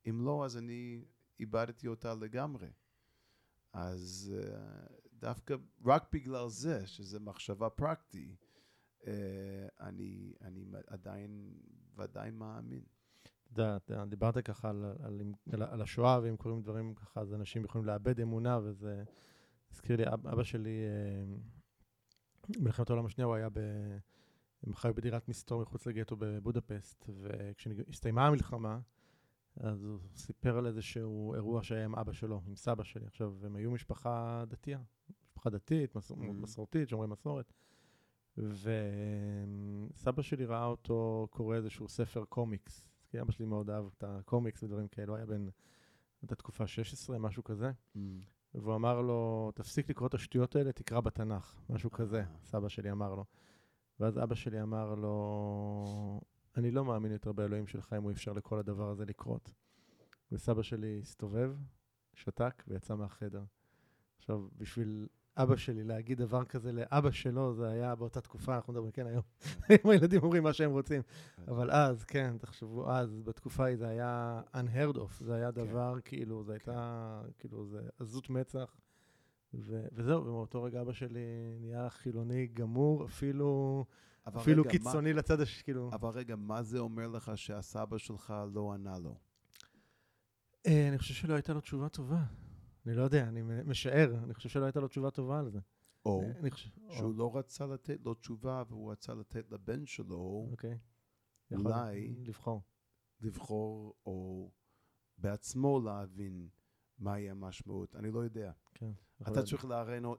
[0.08, 1.04] אם לא, אז אני
[1.40, 2.68] איבדתי אותה לגמרי.
[3.72, 8.36] אז אה, דווקא רק בגלל זה, שזה מחשבה פרקטי,
[9.06, 11.60] אה, אני, אני עדיין
[11.96, 12.84] ודאי מאמין.
[13.50, 15.20] יודע, דיברת ככה על, על,
[15.52, 19.04] על, על השואה, ואם קורים דברים ככה, אז אנשים יכולים לאבד אמונה, וזה
[19.72, 20.80] הזכיר לי, אבא שלי,
[22.48, 23.58] במלחמת העולם השנייה הוא היה ב...
[24.62, 28.78] הם חיו בדירת מסתור מחוץ לגטו בבודפסט, וכשהסתיימה המלחמה,
[29.56, 33.06] אז הוא סיפר על איזשהו אירוע שהיה עם אבא שלו, עם סבא שלי.
[33.06, 34.80] עכשיו, הם היו משפחה דתייה,
[35.24, 36.10] משפחה דתית, מס...
[36.10, 36.14] mm.
[36.32, 37.52] מסורתית, שומרי מסורת.
[38.36, 44.62] וסבא שלי ראה אותו קורא איזשהו ספר קומיקס, כי אבא שלי מאוד אהב את הקומיקס
[44.62, 45.48] ודברים כאלו, היה בן,
[46.22, 47.70] הייתה תקופה 16, משהו כזה.
[47.70, 47.98] Mm.
[48.54, 52.24] והוא אמר לו, תפסיק לקרוא את השטויות האלה, תקרא בתנ"ך, משהו כזה, אה.
[52.44, 53.24] סבא שלי אמר לו.
[54.00, 56.20] ואז אבא שלי אמר לו,
[56.56, 59.54] אני לא מאמין יותר באלוהים שלך אם הוא אפשר לכל הדבר הזה לקרות.
[60.32, 61.56] וסבא שלי הסתובב,
[62.14, 63.44] שתק ויצא מהחדר.
[64.18, 65.06] עכשיו, בשביל
[65.36, 69.22] אבא שלי להגיד דבר כזה לאבא שלו, זה היה באותה תקופה, אנחנו מדברים, כן, היום.
[69.68, 71.02] היום הילדים אומרים מה שהם רוצים.
[71.48, 75.66] אבל אז, כן, תחשבו, אז, בתקופה ההיא זה היה unheard of, זה היה כן.
[75.66, 78.76] דבר, כאילו, זה הייתה, כאילו, זה עזות מצח.
[79.54, 83.84] ו- וזהו, ומאותו רגע אבא שלי נהיה חילוני גמור, אפילו,
[84.28, 85.90] אפילו רגע, קיצוני מה, לצד השני, כאילו...
[85.92, 89.14] אבל רגע, מה זה אומר לך שהסבא שלך לא ענה לו?
[90.66, 92.22] אה, אני חושב שלא הייתה לו תשובה טובה.
[92.86, 95.58] אני לא יודע, אני משער, אני חושב שלא הייתה לו תשובה טובה על זה.
[96.04, 97.12] או חושב, שהוא או...
[97.12, 100.78] לא רצה לתת לו תשובה, והוא רצה לתת לבן שלו, אוקיי.
[101.52, 102.14] אולי...
[102.24, 102.62] לבחור.
[103.20, 104.50] לבחור, או
[105.18, 106.48] בעצמו להבין
[106.98, 107.96] מהי המשמעות.
[107.96, 108.52] אני לא יודע.
[108.74, 108.90] כן.
[109.22, 109.64] אתה צריך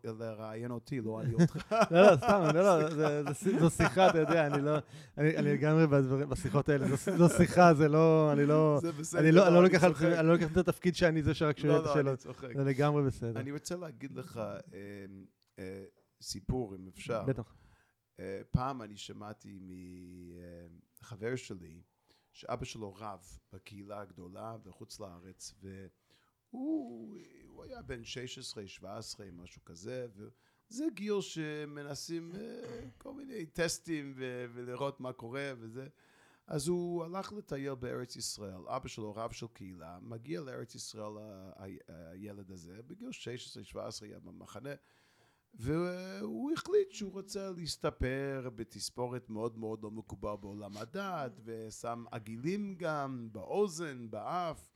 [0.04, 1.76] לראיין אותי, לא אני אותך.
[1.92, 4.78] לא, לא, סתם, לא, לא, זו שיחה, אתה יודע, אני לא,
[5.18, 5.88] אני לגמרי
[6.30, 8.80] בשיחות האלה, זו שיחה, זה לא, אני לא,
[9.20, 9.64] אני לא, לא
[10.34, 11.96] לוקח את התפקיד שאני זה שרק שואל את השאלות.
[11.98, 12.54] לא, לא, אני צוחק.
[12.56, 13.40] זה לגמרי בסדר.
[13.40, 14.60] אני רוצה להגיד לך אה,
[15.60, 15.84] אה,
[16.22, 17.24] סיפור, אם אפשר.
[17.24, 17.56] בטח.
[18.20, 19.60] אה, פעם אני שמעתי
[21.02, 21.82] מחבר שלי,
[22.32, 23.20] שאבא שלו רב
[23.54, 25.54] בקהילה הגדולה בחוץ לארץ,
[26.50, 27.18] הוא,
[27.48, 34.46] הוא היה בן 16, 17, משהו כזה, וזה גיל שמנסים אה, כל מיני טסטים ו-
[34.54, 35.88] ולראות מה קורה וזה.
[36.48, 41.12] אז הוא הלך לטייל בארץ ישראל, אבא שלו רב של קהילה, מגיע לארץ ישראל
[41.88, 43.10] הילד הזה, בגיל
[43.74, 44.70] 16-17 היה במחנה,
[45.54, 53.30] והוא החליט שהוא רוצה להסתפר בתספורת מאוד מאוד לא מקובל בעולם הדת, ושם עגילים גם
[53.32, 54.70] באוזן, באף.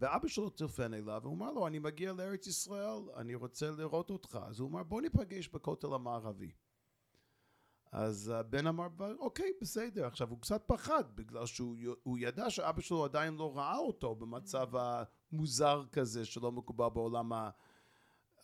[0.00, 4.38] ואבא שלו טלפן אליו, והוא אמר לו, אני מגיע לארץ ישראל, אני רוצה לראות אותך.
[4.46, 6.52] אז הוא אמר, בוא ניפגש בכותל המערבי.
[7.92, 8.88] אז הבן אמר,
[9.18, 10.06] אוקיי, בסדר.
[10.06, 15.84] עכשיו, הוא קצת פחד, בגלל שהוא ידע שאבא שלו עדיין לא ראה אותו במצב המוזר
[15.92, 17.32] כזה, שלא מקובל בעולם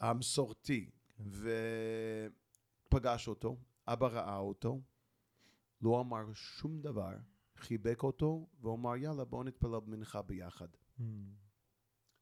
[0.01, 0.91] המסורתי.
[1.17, 1.25] כן.
[2.89, 4.81] ופגש אותו, אבא ראה אותו,
[5.83, 7.13] לא אמר שום דבר,
[7.57, 10.69] חיבק אותו, ואמר, יאללה, בואו נתפלל במנחה ביחד.
[10.99, 11.03] Mm.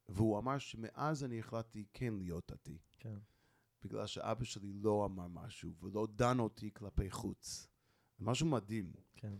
[0.08, 2.78] והוא אמר שמאז אני החלטתי כן להיות דתי.
[2.98, 3.18] כן.
[3.82, 7.68] בגלל שאבא שלי לא אמר משהו ולא דן אותי כלפי חוץ.
[8.18, 8.92] משהו מדהים.
[9.14, 9.34] כן.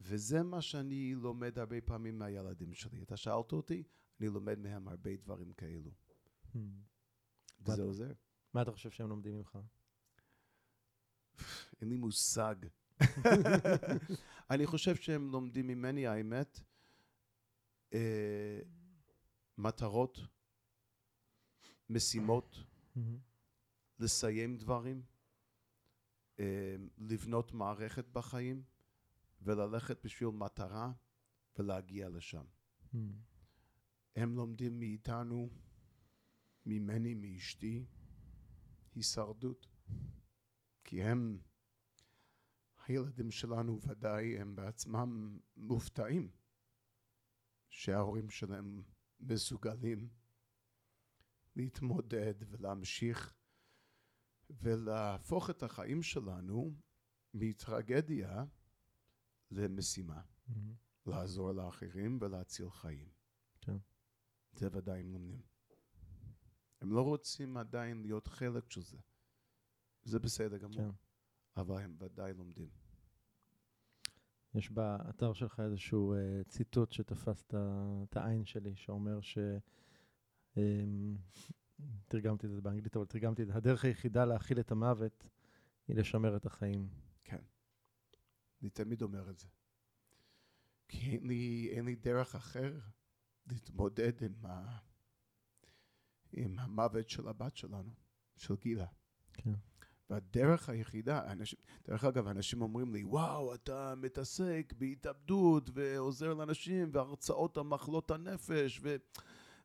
[0.00, 3.02] וזה מה שאני לומד הרבה פעמים מהילדים שלי.
[3.02, 3.82] אתה שאלת אותי,
[4.20, 5.90] אני לומד מהם הרבה דברים כאלו.
[6.54, 6.58] Hmm.
[7.60, 8.12] וזה עוזר.
[8.54, 9.58] מה אתה חושב שהם לומדים ממך?
[11.80, 12.54] אין לי מושג.
[14.50, 16.60] אני חושב שהם לומדים ממני, האמת.
[17.94, 18.60] אה,
[19.62, 20.18] מטרות,
[21.90, 22.56] משימות,
[23.98, 25.02] לסיים דברים,
[26.40, 28.62] אה, לבנות מערכת בחיים
[29.42, 30.92] וללכת בשביל מטרה
[31.58, 32.44] ולהגיע לשם.
[34.16, 35.50] הם לומדים מאיתנו,
[36.66, 37.86] ממני, מאשתי,
[38.94, 39.66] הישרדות.
[40.84, 41.38] כי הם,
[42.86, 46.30] הילדים שלנו ודאי, הם בעצמם מופתעים
[47.70, 48.82] שההורים שלהם
[49.22, 50.08] מסוגלים
[51.56, 53.34] להתמודד ולהמשיך
[54.50, 56.74] ולהפוך את החיים שלנו
[57.34, 58.44] מטרגדיה
[59.50, 60.22] למשימה.
[60.22, 61.10] Mm-hmm.
[61.10, 63.08] לעזור לאחרים ולהציל חיים.
[63.60, 63.76] כן.
[64.52, 65.42] זה ודאי הם לומדים.
[66.80, 68.98] הם לא רוצים עדיין להיות חלק של זה.
[70.02, 70.76] זה בסדר גמור.
[70.76, 70.90] כן.
[71.56, 72.70] אבל הם ודאי לומדים.
[74.54, 79.38] יש באתר שלך איזשהו uh, ציטוט שתפס את העין שלי, שאומר ש...
[80.54, 80.58] Um,
[82.08, 83.54] תרגמתי את זה באנגלית, אבל תרגמתי את זה.
[83.54, 85.26] הדרך היחידה להכיל את המוות
[85.88, 86.88] היא לשמר את החיים.
[87.24, 87.42] כן.
[88.62, 89.48] אני תמיד אומר את זה.
[90.88, 92.78] כי אין לי, אין לי דרך אחר
[93.46, 94.78] להתמודד עם, ה...
[96.32, 97.92] עם המוות של הבת שלנו,
[98.36, 98.86] של גילה.
[99.32, 99.54] כן.
[100.12, 101.58] והדרך היחידה, אנשים,
[101.88, 108.80] דרך אגב, אנשים אומרים לי, וואו, אתה מתעסק בהתאבדות ועוזר לאנשים והרצאות על מחלות הנפש
[108.82, 108.96] ו...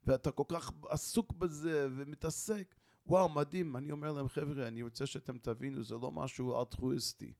[0.04, 2.76] ואתה כל כך עסוק בזה ומתעסק.
[3.08, 3.78] וואו, מדהים.
[3.78, 7.34] אני אומר להם, חבר'ה, אני רוצה שאתם תבינו, זה לא משהו אלטרואיסטי.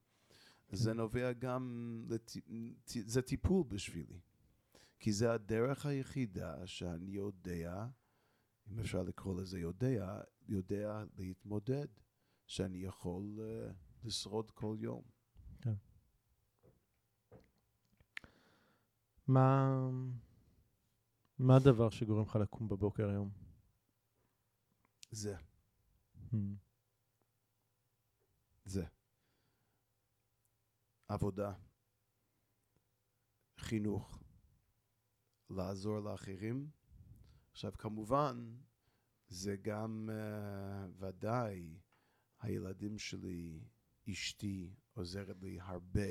[0.72, 2.32] זה נובע גם, לט...
[2.86, 4.20] זה טיפול בשבילי.
[5.00, 7.88] כי זה הדרך היחידה שאני יודע,
[8.72, 11.88] אם אפשר לקרוא לזה יודע, יודע להתמודד,
[12.48, 13.74] שאני יכול uh,
[14.04, 15.04] לשרוד כל יום.
[15.62, 15.74] כן.
[19.28, 19.70] מה,
[21.40, 23.30] מה הדבר שגורם לך לקום בבוקר היום?
[25.12, 25.36] זה,
[26.32, 26.56] Hmm.
[28.66, 28.86] זה.
[31.08, 31.54] עבודה,
[33.58, 34.24] חינוך,
[35.50, 36.70] לעזור לאחרים.
[37.52, 38.58] עכשיו, כמובן,
[39.28, 41.78] זה גם uh, ודאי
[42.48, 43.60] הילדים שלי,
[44.10, 46.10] אשתי, עוזרת לי הרבה.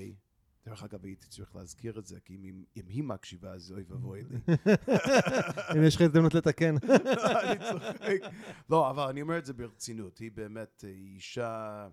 [0.65, 4.23] דרך אגב, הייתי צריך להזכיר את זה, כי אם, אם היא מקשיבה, אז אוי ואבוי
[4.23, 4.37] לי.
[5.77, 6.75] אם יש לך הזדמנות לתקן.
[7.43, 8.33] אני צוחק.
[8.71, 10.19] לא, אבל אני אומר את זה ברצינות.
[10.19, 11.89] היא באמת אה, אישה,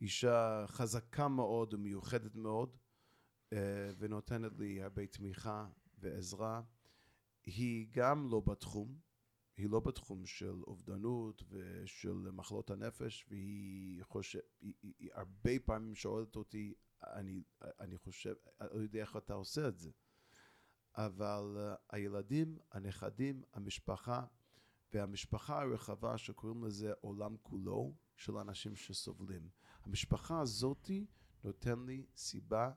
[0.00, 2.76] אישה חזקה מאוד ומיוחדת מאוד,
[3.52, 3.58] אה,
[3.98, 5.66] ונותנת לי הרבה תמיכה
[5.98, 6.62] ועזרה.
[7.44, 8.98] היא גם לא בתחום,
[9.60, 15.94] היא לא בתחום של אובדנות ושל מחלות הנפש, והיא חושב, היא, היא, היא הרבה פעמים
[15.94, 17.42] שואלת אותי, אני,
[17.80, 19.90] אני חושב, אני לא יודע איך אתה עושה את זה.
[20.94, 24.26] אבל uh, הילדים, הנכדים, המשפחה,
[24.92, 29.48] והמשפחה הרחבה שקוראים לזה עולם כולו, של אנשים שסובלים.
[29.82, 31.06] המשפחה הזאתי
[31.44, 32.72] נותן לי סיבה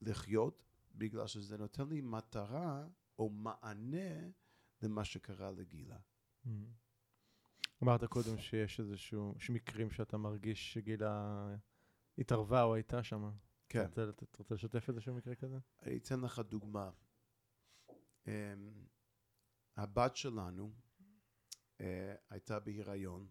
[0.00, 0.64] לחיות,
[0.94, 2.86] בגלל שזה נותן לי מטרה
[3.18, 4.30] או מענה
[4.82, 5.98] למה שקרה לגילה.
[6.44, 6.48] Hmm.
[7.82, 11.46] אמרת קודם שיש איזשהו, יש מקרים שאתה מרגיש שגילה
[12.18, 13.30] התערבה או הייתה שם.
[13.68, 13.84] כן.
[13.84, 14.02] אתה
[14.38, 15.58] רוצה, לשתף איזשהו מקרה כזה?
[15.82, 16.90] אני אתן לך דוגמה.
[18.24, 18.28] Um,
[19.76, 20.74] הבת שלנו
[21.78, 21.82] uh,
[22.30, 23.28] הייתה בהיריון,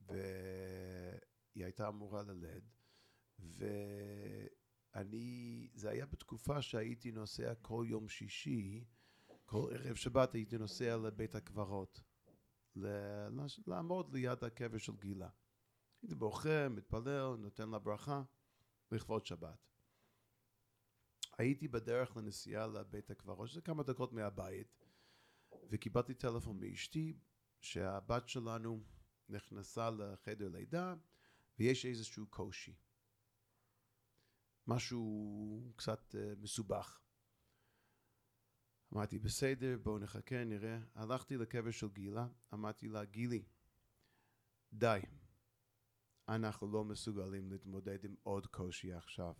[0.00, 2.64] והיא הייתה אמורה ללד,
[4.94, 8.84] ואני, זה היה בתקופה שהייתי נוסע כל יום שישי,
[9.46, 12.00] כל ערב שבת הייתי נוסע לבית הקברות,
[13.66, 15.28] לעמוד ליד הקבר של גילה.
[16.02, 18.22] הייתי בוכה, מתפלל, נותן לה ברכה,
[18.92, 19.68] לכבוד שבת.
[21.38, 24.84] הייתי בדרך לנסיעה לבית הקברות, שזה כמה דקות מהבית,
[25.70, 27.18] וקיבלתי טלפון מאשתי
[27.60, 28.84] שהבת שלנו
[29.28, 30.94] נכנסה לחדר לידה
[31.58, 32.74] ויש איזשהו קושי.
[34.66, 37.05] משהו קצת uh, מסובך.
[38.92, 40.78] אמרתי, בסדר, בואו נחכה, נראה.
[40.94, 43.44] הלכתי לקבר של גילה, אמרתי לה, גילי,
[44.72, 45.00] די.
[46.28, 49.34] אנחנו לא מסוגלים להתמודד עם עוד קושי עכשיו.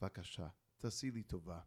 [0.00, 1.60] בבקשה, תעשי לי טובה.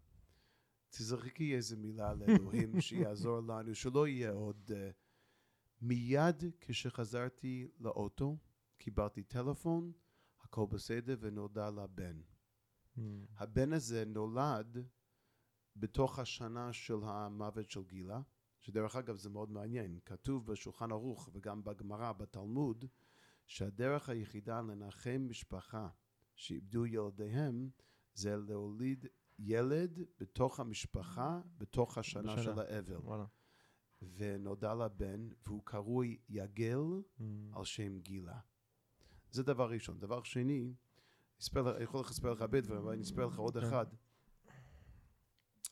[0.90, 4.72] תזרקי איזה מילה לאלוהים שיעזור לנו, שלא יהיה עוד...
[4.72, 4.94] Uh,
[5.82, 8.38] מיד כשחזרתי לאוטו,
[8.78, 9.92] קיבלתי טלפון,
[10.42, 12.22] הכל בסדר, ונולדה לה בן.
[12.98, 13.00] Hmm.
[13.38, 14.88] הבן הזה נולד
[15.76, 18.22] בתוך השנה של המוות של גילה,
[18.60, 22.86] שדרך אגב זה מאוד מעניין, כתוב בשולחן ערוך וגם בגמרא, בתלמוד,
[23.48, 25.90] שהדרך היחידה לנחם משפחה
[26.36, 27.70] שאיבדו ילדיהם
[28.14, 29.06] זה להוליד
[29.40, 32.44] ילד בתוך המשפחה, בתוך השנה בשנה.
[32.44, 32.98] של האבל.
[32.98, 33.26] וואלה.
[34.02, 36.80] ונודע לה בן, והוא קרוי יגל
[37.18, 37.22] Hmm.
[37.54, 38.40] על שם גילה.
[39.32, 40.00] זה דבר ראשון.
[40.00, 40.74] דבר שני,
[41.42, 43.68] אספר אני יכול לספר לך הרבה דברים, אבל אני אספר לך עוד כן.
[43.68, 43.86] אחד.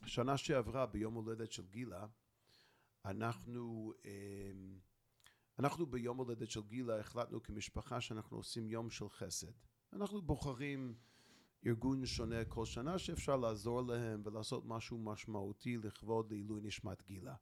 [0.05, 2.05] שנה שעברה, ביום הולדת של גילה,
[3.05, 4.79] אנחנו, אמ,
[5.59, 9.51] אנחנו ביום הולדת של גילה החלטנו כמשפחה שאנחנו עושים יום של חסד.
[9.93, 10.95] אנחנו בוחרים
[11.65, 17.35] ארגון שונה כל שנה שאפשר לעזור להם ולעשות משהו משמעותי לכבוד לעילוי נשמת גילה.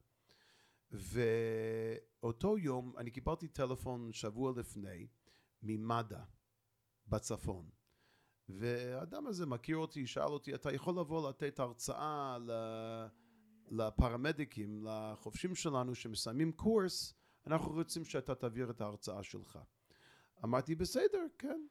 [0.91, 5.07] ואותו יום אני קיבלתי טלפון שבוע לפני
[5.63, 6.23] ממד"א
[7.07, 7.69] בצפון.
[8.49, 12.37] והאדם הזה מכיר אותי, שאל אותי, אתה יכול לבוא לתת הרצאה
[13.71, 17.13] לפרמדיקים, לחובשים שלנו שמסיימים קורס,
[17.47, 19.59] אנחנו רוצים שאתה תעביר את ההרצאה שלך.
[20.43, 21.61] אמרתי, בסדר, כן.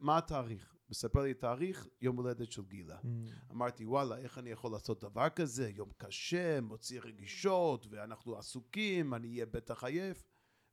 [0.00, 0.74] מה התאריך?
[0.90, 2.98] מספר לי תאריך, יום הולדת של גילה.
[2.98, 3.52] Hmm.
[3.52, 5.70] אמרתי, וואלה, איך אני יכול לעשות דבר כזה?
[5.70, 10.24] יום קשה, מוציא רגישות, ואנחנו עסוקים, אני אהיה בטח עייף,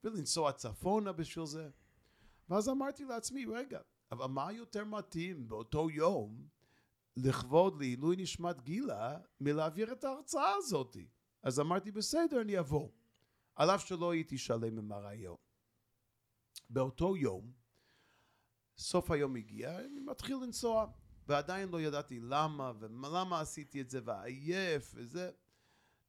[0.03, 1.69] ולנסוע צפונה בשביל זה.
[2.49, 3.79] ואז אמרתי לעצמי, רגע,
[4.11, 6.47] אבל מה יותר מתאים באותו יום
[7.17, 10.97] לכבוד לעילוי נשמת גילה מלהעביר את ההרצאה הזאת?
[11.43, 12.89] אז אמרתי, בסדר, אני אבוא.
[13.55, 15.37] על אף שלא הייתי שלם עם הרעיון.
[16.69, 17.51] באותו יום,
[18.77, 20.85] סוף היום הגיע, אני מתחיל לנסוע,
[21.27, 25.31] ועדיין לא ידעתי למה, ולמה עשיתי את זה, ועייף, וזה.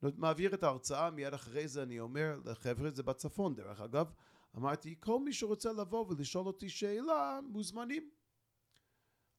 [0.02, 4.12] מעביר את ההרצאה, מיד אחרי זה אני אומר לחבר'ה, זה בצפון דרך אגב,
[4.56, 8.10] אמרתי, כל מי שרוצה לבוא ולשאול אותי שאלה, מוזמנים.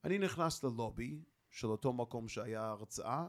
[0.04, 3.28] אני נכנס ללובי של אותו מקום שהיה הרצאה,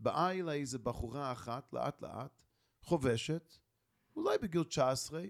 [0.00, 2.42] באה אליי איזה בחורה אחת, לאט לאט,
[2.80, 3.58] חובשת,
[4.16, 5.24] אולי בגיל 19,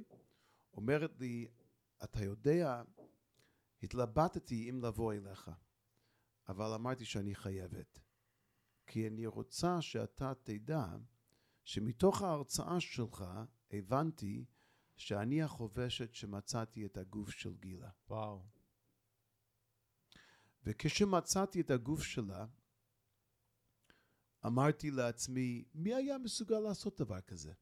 [0.74, 1.48] אומרת לי,
[2.04, 2.82] אתה יודע,
[3.82, 5.50] התלבטתי אם לבוא אליך,
[6.48, 7.98] אבל אמרתי שאני חייבת.
[8.86, 10.86] כי אני רוצה שאתה תדע
[11.64, 13.24] שמתוך ההרצאה שלך
[13.70, 14.44] הבנתי
[15.02, 17.90] שאני החובשת שמצאתי את הגוף של גילה.
[18.08, 18.42] וואו.
[20.64, 22.46] וכשמצאתי את הגוף שלה,
[24.46, 27.52] אמרתי לעצמי, מי היה מסוגל לעשות דבר כזה?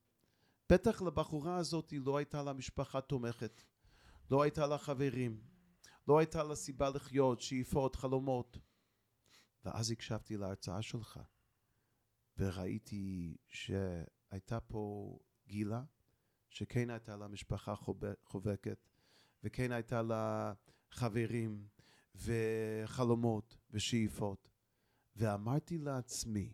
[0.70, 3.62] בטח לבחורה הזאת לא הייתה לה משפחה תומכת,
[4.30, 5.40] לא הייתה לה חברים,
[6.08, 8.58] לא הייתה לה סיבה לחיות, שאיפות, חלומות.
[9.64, 11.20] ואז הקשבתי להרצאה שלך,
[12.38, 15.82] וראיתי שהייתה פה גילה,
[16.50, 17.74] שכן הייתה לה משפחה
[18.24, 18.88] חובקת,
[19.44, 20.52] וכן הייתה לה
[20.90, 21.68] חברים,
[22.14, 24.50] וחלומות, ושאיפות.
[25.16, 26.52] ואמרתי לעצמי,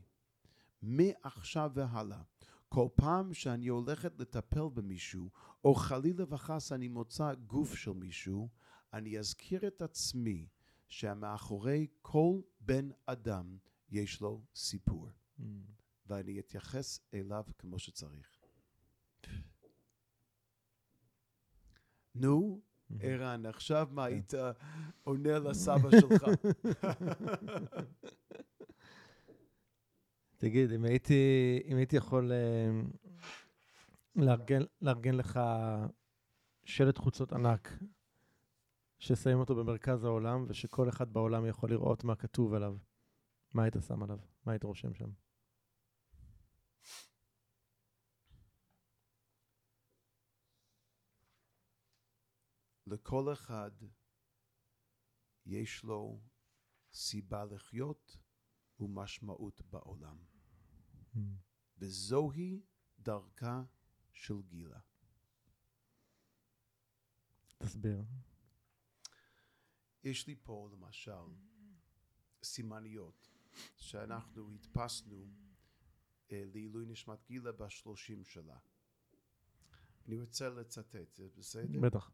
[0.83, 2.23] מעכשיו והלאה,
[2.69, 5.31] כל פעם שאני הולכת לטפל במישהו,
[5.65, 8.49] או חלילה וחס אני מוצא גוף של מישהו,
[8.93, 10.49] אני אזכיר את עצמי
[10.89, 13.59] שמאחורי כל בן אדם
[13.91, 15.43] יש לו סיפור, mm.
[16.07, 18.36] ואני אתייחס אליו כמו שצריך.
[22.21, 22.61] נו.
[23.01, 24.13] ערן, עכשיו מה כן.
[24.13, 24.33] היית
[25.05, 26.25] עונה לסבא שלך?
[30.39, 31.15] תגיד, אם הייתי,
[31.65, 32.71] אם הייתי יכול אה,
[34.17, 35.41] לארגן, לארגן לך
[36.65, 37.79] שלט חוצות ענק,
[38.99, 42.77] ששמים אותו במרכז העולם, ושכל אחד בעולם יכול לראות מה כתוב עליו,
[43.55, 44.19] מה היית שם עליו?
[44.47, 45.09] מה היית רושם שם?
[52.87, 53.71] לכל אחד
[55.47, 56.21] יש לו
[56.93, 58.19] סיבה לחיות
[58.81, 60.19] ומשמעות בעולם.
[61.15, 61.19] Mm.
[61.79, 62.63] וזוהי
[62.99, 63.65] דרכה
[64.13, 64.81] של גילה.
[67.59, 68.05] תסביר.
[70.05, 71.35] יש לי פה למשל
[72.43, 73.31] סימניות
[73.77, 75.27] שאנחנו הדפסנו
[76.33, 78.59] אה, לעילוי נשמת גילה בשלושים שלה.
[80.07, 81.81] אני רוצה לצטט, זה בסדר?
[81.81, 82.11] בטח.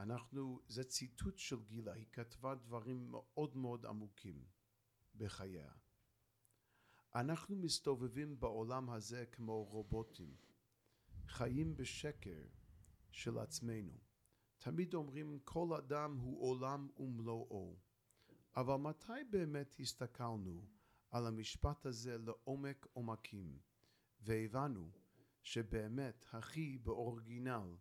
[0.00, 4.44] אנחנו, זה ציטוט של גילה, היא כתבה דברים מאוד מאוד עמוקים
[5.14, 5.72] בחייה.
[7.14, 10.36] אנחנו מסתובבים בעולם הזה כמו רובוטים,
[11.26, 12.46] חיים בשקר
[13.10, 13.98] של עצמנו.
[14.58, 17.76] תמיד אומרים כל אדם הוא עולם ומלואו,
[18.56, 20.66] אבל מתי באמת הסתכלנו
[21.10, 23.58] על המשפט הזה לעומק עומקים
[24.20, 24.90] והבנו
[25.42, 27.76] שבאמת הכי באורגינל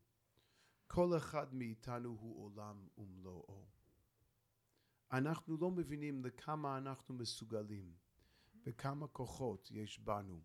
[0.88, 3.66] כל אחד מאיתנו הוא עולם ומלואו.
[5.12, 7.96] אנחנו לא מבינים לכמה אנחנו מסוגלים
[8.66, 10.42] וכמה כוחות יש בנו,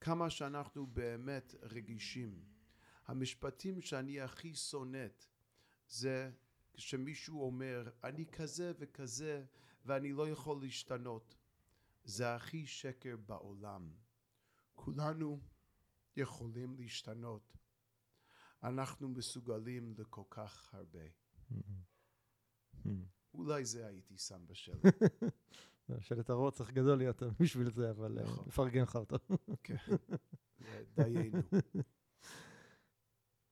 [0.00, 2.44] כמה שאנחנו באמת רגישים.
[3.06, 5.26] המשפטים שאני הכי שונאת
[5.88, 6.30] זה
[6.74, 9.44] כשמישהו אומר אני כזה וכזה
[9.84, 11.36] ואני לא יכול להשתנות.
[12.04, 13.92] זה הכי שקר בעולם.
[14.74, 15.40] כולנו
[16.16, 17.56] יכולים להשתנות.
[18.62, 21.08] אנחנו מסוגלים לכל כך הרבה.
[23.34, 24.82] אולי זה הייתי שם בשלט.
[26.00, 28.44] שלט הרוע צריך גדול להיות בשביל זה, אבל נכון.
[28.46, 29.16] נפרגן לך אותו.
[29.64, 29.76] כן,
[30.94, 31.38] דיינו.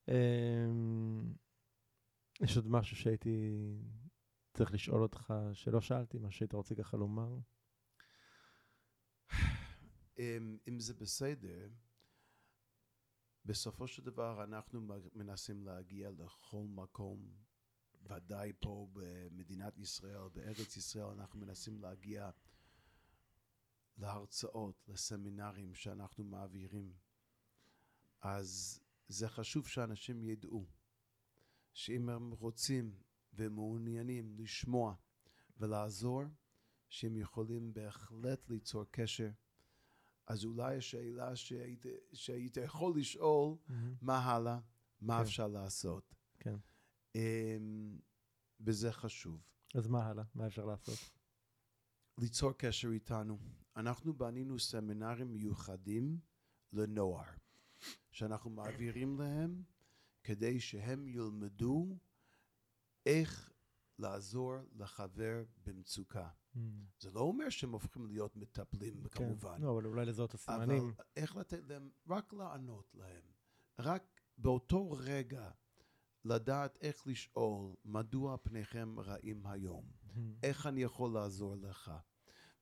[0.09, 1.35] אמ,
[2.41, 3.75] יש עוד משהו שהייתי
[4.55, 7.39] צריך לשאול אותך, שלא שאלתי, מה שהיית רוצה ככה לומר?
[10.19, 11.69] אם, אם זה בסדר,
[13.47, 14.80] בסופו של דבר אנחנו
[15.14, 17.30] מנסים להגיע לכל מקום,
[18.03, 22.30] ודאי פה במדינת ישראל, בארץ ישראל, אנחנו מנסים להגיע
[23.99, 26.92] להרצאות, לסמינרים שאנחנו מעבירים.
[28.20, 30.66] אז זה חשוב שאנשים ידעו
[31.72, 32.94] שאם הם רוצים
[33.32, 34.94] ומעוניינים לשמוע
[35.57, 36.22] ולעזור,
[36.88, 39.30] שהם יכולים בהחלט ליצור קשר
[40.27, 43.72] אז אולי השאלה שהיית, שהיית יכול לשאול, mm-hmm.
[44.01, 44.59] מה הלאה,
[45.01, 45.22] מה כן.
[45.22, 46.14] אפשר לעשות.
[46.39, 46.57] כן.
[47.16, 47.20] Um,
[48.61, 49.41] וזה חשוב.
[49.74, 50.24] אז מה הלאה?
[50.35, 50.99] מה אפשר לעשות?
[52.18, 53.39] ליצור קשר איתנו.
[53.77, 56.18] אנחנו בנינו סמינרים מיוחדים
[56.72, 57.24] לנוער,
[58.11, 59.62] שאנחנו מעבירים להם
[60.22, 61.97] כדי שהם ילמדו
[63.07, 63.53] איך
[63.99, 66.29] לעזור לחבר במצוקה.
[66.57, 66.59] Mm.
[67.01, 69.09] זה לא אומר שהם הופכים להיות מטפלים, כן.
[69.09, 69.61] כמובן.
[69.63, 70.95] לא, אבל אולי לזהות את אבל הסימנים.
[71.17, 73.23] איך לתת להם, רק לענות להם.
[73.79, 75.51] רק באותו רגע
[76.25, 79.85] לדעת איך לשאול, מדוע פניכם רעים היום?
[80.03, 80.19] Mm.
[80.43, 81.93] איך אני יכול לעזור לך?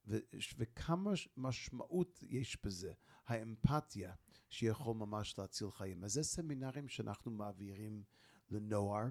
[0.06, 0.18] ו-
[0.58, 2.92] וכמה משמעות יש בזה,
[3.26, 4.14] האמפתיה
[4.50, 6.04] שיכול ממש להציל חיים.
[6.04, 8.02] אז זה סמינרים שאנחנו מעבירים
[8.50, 9.06] לנוער,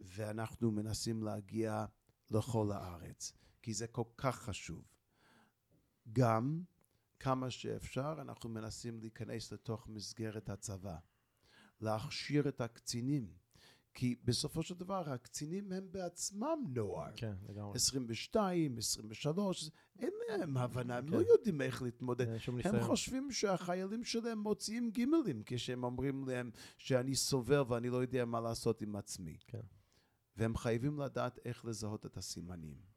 [0.00, 1.86] ואנחנו מנסים להגיע
[2.30, 3.32] לכל הארץ,
[3.62, 4.84] כי זה כל כך חשוב.
[6.12, 6.62] גם
[7.20, 10.96] כמה שאפשר אנחנו מנסים להיכנס לתוך מסגרת הצבא,
[11.80, 13.32] להכשיר את הקצינים,
[13.94, 17.10] כי בסופו של דבר הקצינים הם בעצמם נוער.
[17.16, 17.74] כן, לגמרי.
[17.74, 21.12] 22, 23, אין להם הבנה, הם כן.
[21.12, 22.28] לא יודעים איך להתמודד.
[22.28, 22.82] אין שום הם ניסיון.
[22.82, 28.82] חושבים שהחיילים שלהם מוציאים גימלים כשהם אומרים להם שאני סובל ואני לא יודע מה לעשות
[28.82, 29.38] עם עצמי.
[29.46, 29.60] כן.
[30.36, 32.87] והם חייבים לדעת איך לזהות את הסימנים.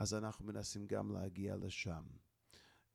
[0.00, 2.02] אז אנחנו מנסים גם להגיע לשם.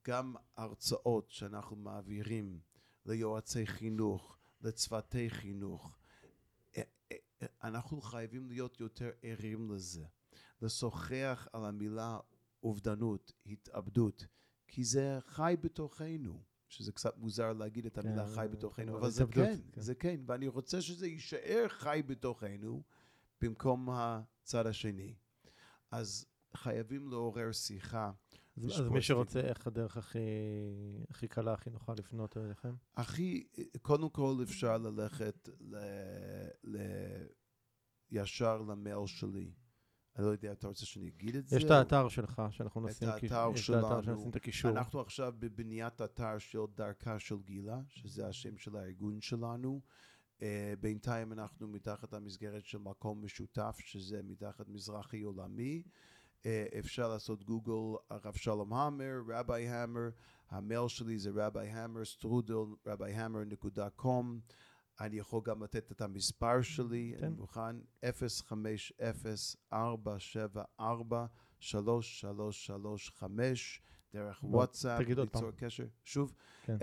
[0.07, 2.59] גם הרצאות שאנחנו מעבירים
[3.05, 5.97] ליועצי חינוך, לצוותי חינוך.
[6.77, 6.81] אה,
[7.11, 10.05] אה, אה, אנחנו חייבים להיות יותר ערים לזה.
[10.61, 12.19] לשוחח על המילה
[12.63, 14.27] אובדנות, התאבדות,
[14.67, 16.43] כי זה חי בתוכנו.
[16.67, 19.81] שזה קצת מוזר להגיד את המילה כן, חי בתוכנו, אבל אבל זה התאבדות, כן, כן.
[19.81, 22.83] זה כן, ואני רוצה שזה יישאר חי בתוכנו
[23.41, 25.15] במקום הצד השני.
[25.91, 26.25] אז
[26.55, 28.11] חייבים לעורר שיחה.
[28.57, 29.39] אז- יש אז מי שרוצה.
[29.39, 30.19] איך הדרך הכי
[31.09, 32.73] הכי קלה, הכי נוחה לפנות אליכם?
[32.97, 33.47] הכי,
[33.81, 35.75] קודם כל אפשר ללכת ל,
[36.63, 36.77] ל,
[38.11, 39.51] ישר למייל שלי.
[40.15, 41.57] אני לא יודע, אתה רוצה שאני אגיד את זה?
[41.57, 43.07] יש את האתר שלך, שאנחנו את נשים...
[43.19, 44.03] קיש- האתר יש את האתר שלנו.
[44.17, 44.71] שנשים את הקישור.
[44.71, 49.81] אנחנו עכשיו בבניית אתר של דרכה של גילה, שזה השם של הארגון שלנו.
[50.39, 50.41] אה,
[50.79, 55.83] בינתיים אנחנו מתחת המסגרת של מקום משותף, שזה מתחת מזרחי עולמי.
[56.45, 56.47] אה,
[56.79, 60.09] אפשר לעשות גוגל, הרב שלום המר, Rabbi המר,
[60.49, 64.39] המייל שלי זה Rabbi המר, סטרודל, רבי המר נקודה קום.
[64.99, 67.25] אני יכול גם לתת את המספר שלי, כן.
[67.25, 67.75] אני מוכן,
[69.71, 69.75] 050-474-3335,
[74.13, 75.85] דרך בוא, וואטסאפ, תגיד עוד ליצור קשר.
[76.03, 76.33] שוב,
[76.63, 76.77] כן.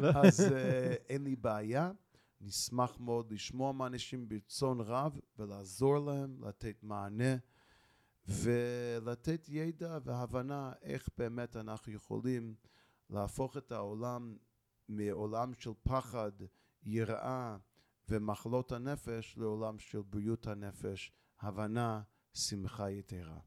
[0.24, 1.92] אז אה, אין לי בעיה.
[2.40, 7.36] נשמח מאוד לשמוע מאנשים ברצון רב ולעזור להם, לתת מענה
[8.28, 12.54] ולתת ידע והבנה איך באמת אנחנו יכולים
[13.10, 14.36] להפוך את העולם
[14.88, 16.32] מעולם של פחד,
[16.82, 17.56] יראה
[18.08, 21.12] ומחלות הנפש לעולם של בריאות הנפש,
[21.44, 22.02] הבנה,
[22.34, 23.38] שמחה יתרה.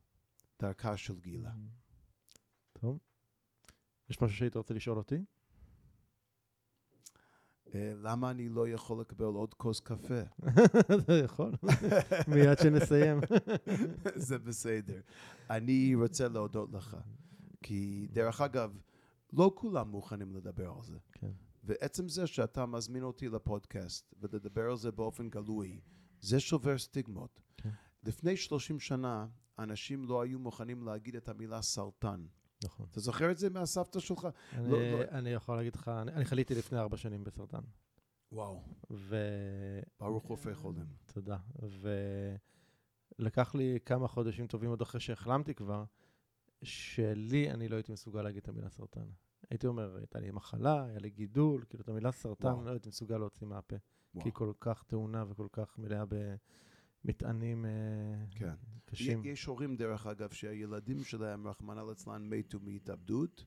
[0.62, 1.52] דרכה של גילה.
[2.74, 3.00] טוב.
[4.10, 5.26] יש משהו שהיית רוצה לשאול אותי?
[7.76, 10.22] אה, למה אני לא יכול לקבל עוד כוס קפה?
[10.96, 11.52] אתה יכול.
[12.28, 13.20] מיד שנסיים.
[14.28, 15.02] זה בסדר.
[15.50, 16.98] אני רוצה להודות לך,
[17.64, 18.78] כי דרך אגב,
[19.34, 20.98] לא כולם מוכנים לדבר על זה.
[21.12, 21.32] כן.
[21.64, 25.82] ועצם זה שאתה מזמין אותי לפודקאסט ולדבר על זה באופן גלוי,
[26.20, 27.47] זה שובר סטיגמות.
[28.04, 29.28] לפני 30 שנה,
[29.60, 32.26] אנשים לא היו מוכנים להגיד את המילה סרטן.
[32.64, 32.86] נכון.
[32.92, 34.28] אתה זוכר את זה מהסבתא שלך?
[34.54, 37.62] אני- לא- לא- אני יכול להגיד לך, אני אני חליתי לפני ארבע שנים בסרטן.
[38.32, 38.62] וואו.
[38.92, 39.18] ו...
[40.00, 40.86] ברוך רופא חולים.
[41.06, 41.38] תודה.
[43.20, 45.84] ולקח לי כמה חודשים טובים עוד אחרי שהחלמתי כבר,
[46.64, 49.06] שלי אני לא הייתי מסוגל להגיד את המילה סרטן.
[49.50, 52.66] הייתי אומר, הייתה לי מחלה, היה לי גידול, כאילו את המילה סרטן וואו.
[52.66, 53.76] לא הייתי מסוגל להוציא מהפה.
[54.14, 54.20] כי.
[54.24, 56.38] היא כל כך טעונה וכל כך מלאה במטענים
[57.66, 58.54] אה, כן.
[58.86, 59.26] קשים.
[59.26, 63.46] יש הורים, דרך אגב, שהילדים שלהם, רחמנא ליצלן, מתו מהתאבדות,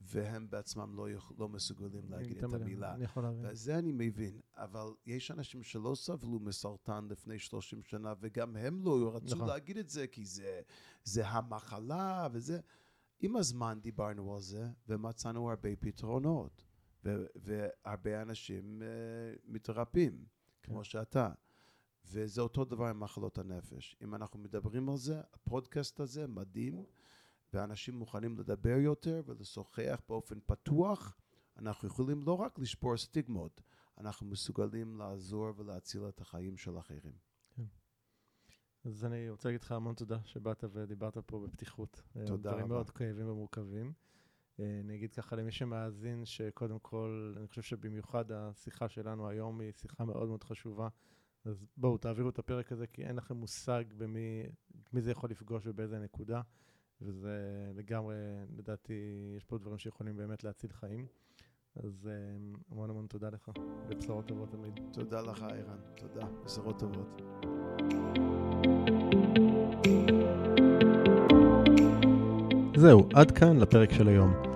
[0.00, 2.94] והם בעצמם לא, יכ- לא מסוגלים להגיד את המילה.
[2.94, 3.46] אני יכול להבין.
[3.50, 9.16] וזה אני מבין, אבל יש אנשים שלא סבלו מסרטן לפני 30 שנה, וגם הם לא
[9.16, 9.48] רצו נכון.
[9.48, 10.60] להגיד את זה, כי זה,
[11.04, 12.60] זה המחלה וזה.
[13.20, 16.64] עם הזמן דיברנו על זה, ומצאנו הרבה פתרונות,
[17.34, 20.24] והרבה אנשים uh, מתרפאים,
[20.62, 20.72] כן.
[20.72, 21.30] כמו שאתה.
[22.10, 23.96] וזה אותו דבר עם מחלות הנפש.
[24.02, 26.84] אם אנחנו מדברים על זה, הפודקאסט הזה מדהים,
[27.52, 31.16] ואנשים מוכנים לדבר יותר ולשוחח באופן פתוח,
[31.56, 33.60] אנחנו יכולים לא רק לשבור סטיגמות,
[33.98, 37.12] אנחנו מסוגלים לעזור ולהציל את החיים של אחרים.
[38.86, 42.02] אז אני רוצה להגיד לך המון תודה שבאת ודיברת פה בפתיחות.
[42.16, 42.74] אה, תודה דברים רבה.
[42.74, 43.92] מאוד כאבים ומורכבים.
[44.60, 49.72] אה, אני אגיד ככה למי שמאזין, שקודם כל, אני חושב שבמיוחד השיחה שלנו היום היא
[49.72, 50.88] שיחה מאוד מאוד חשובה.
[51.46, 54.42] אז בואו, תעבירו את הפרק הזה, כי אין לכם מושג במי
[54.92, 56.40] מי זה יכול לפגוש ובאיזה נקודה,
[57.02, 57.38] וזה
[57.74, 58.16] לגמרי,
[58.56, 58.92] לדעתי,
[59.36, 61.06] יש פה דברים שיכולים באמת להציל חיים.
[61.76, 62.36] אז אה,
[62.70, 63.50] המון המון תודה לך,
[63.88, 64.80] ובשורות טובות תמיד.
[64.92, 65.78] תודה לך, ערן.
[65.96, 66.26] תודה.
[66.44, 67.22] בשורות טובות.
[72.76, 74.55] זהו, עד כאן לפרק של היום.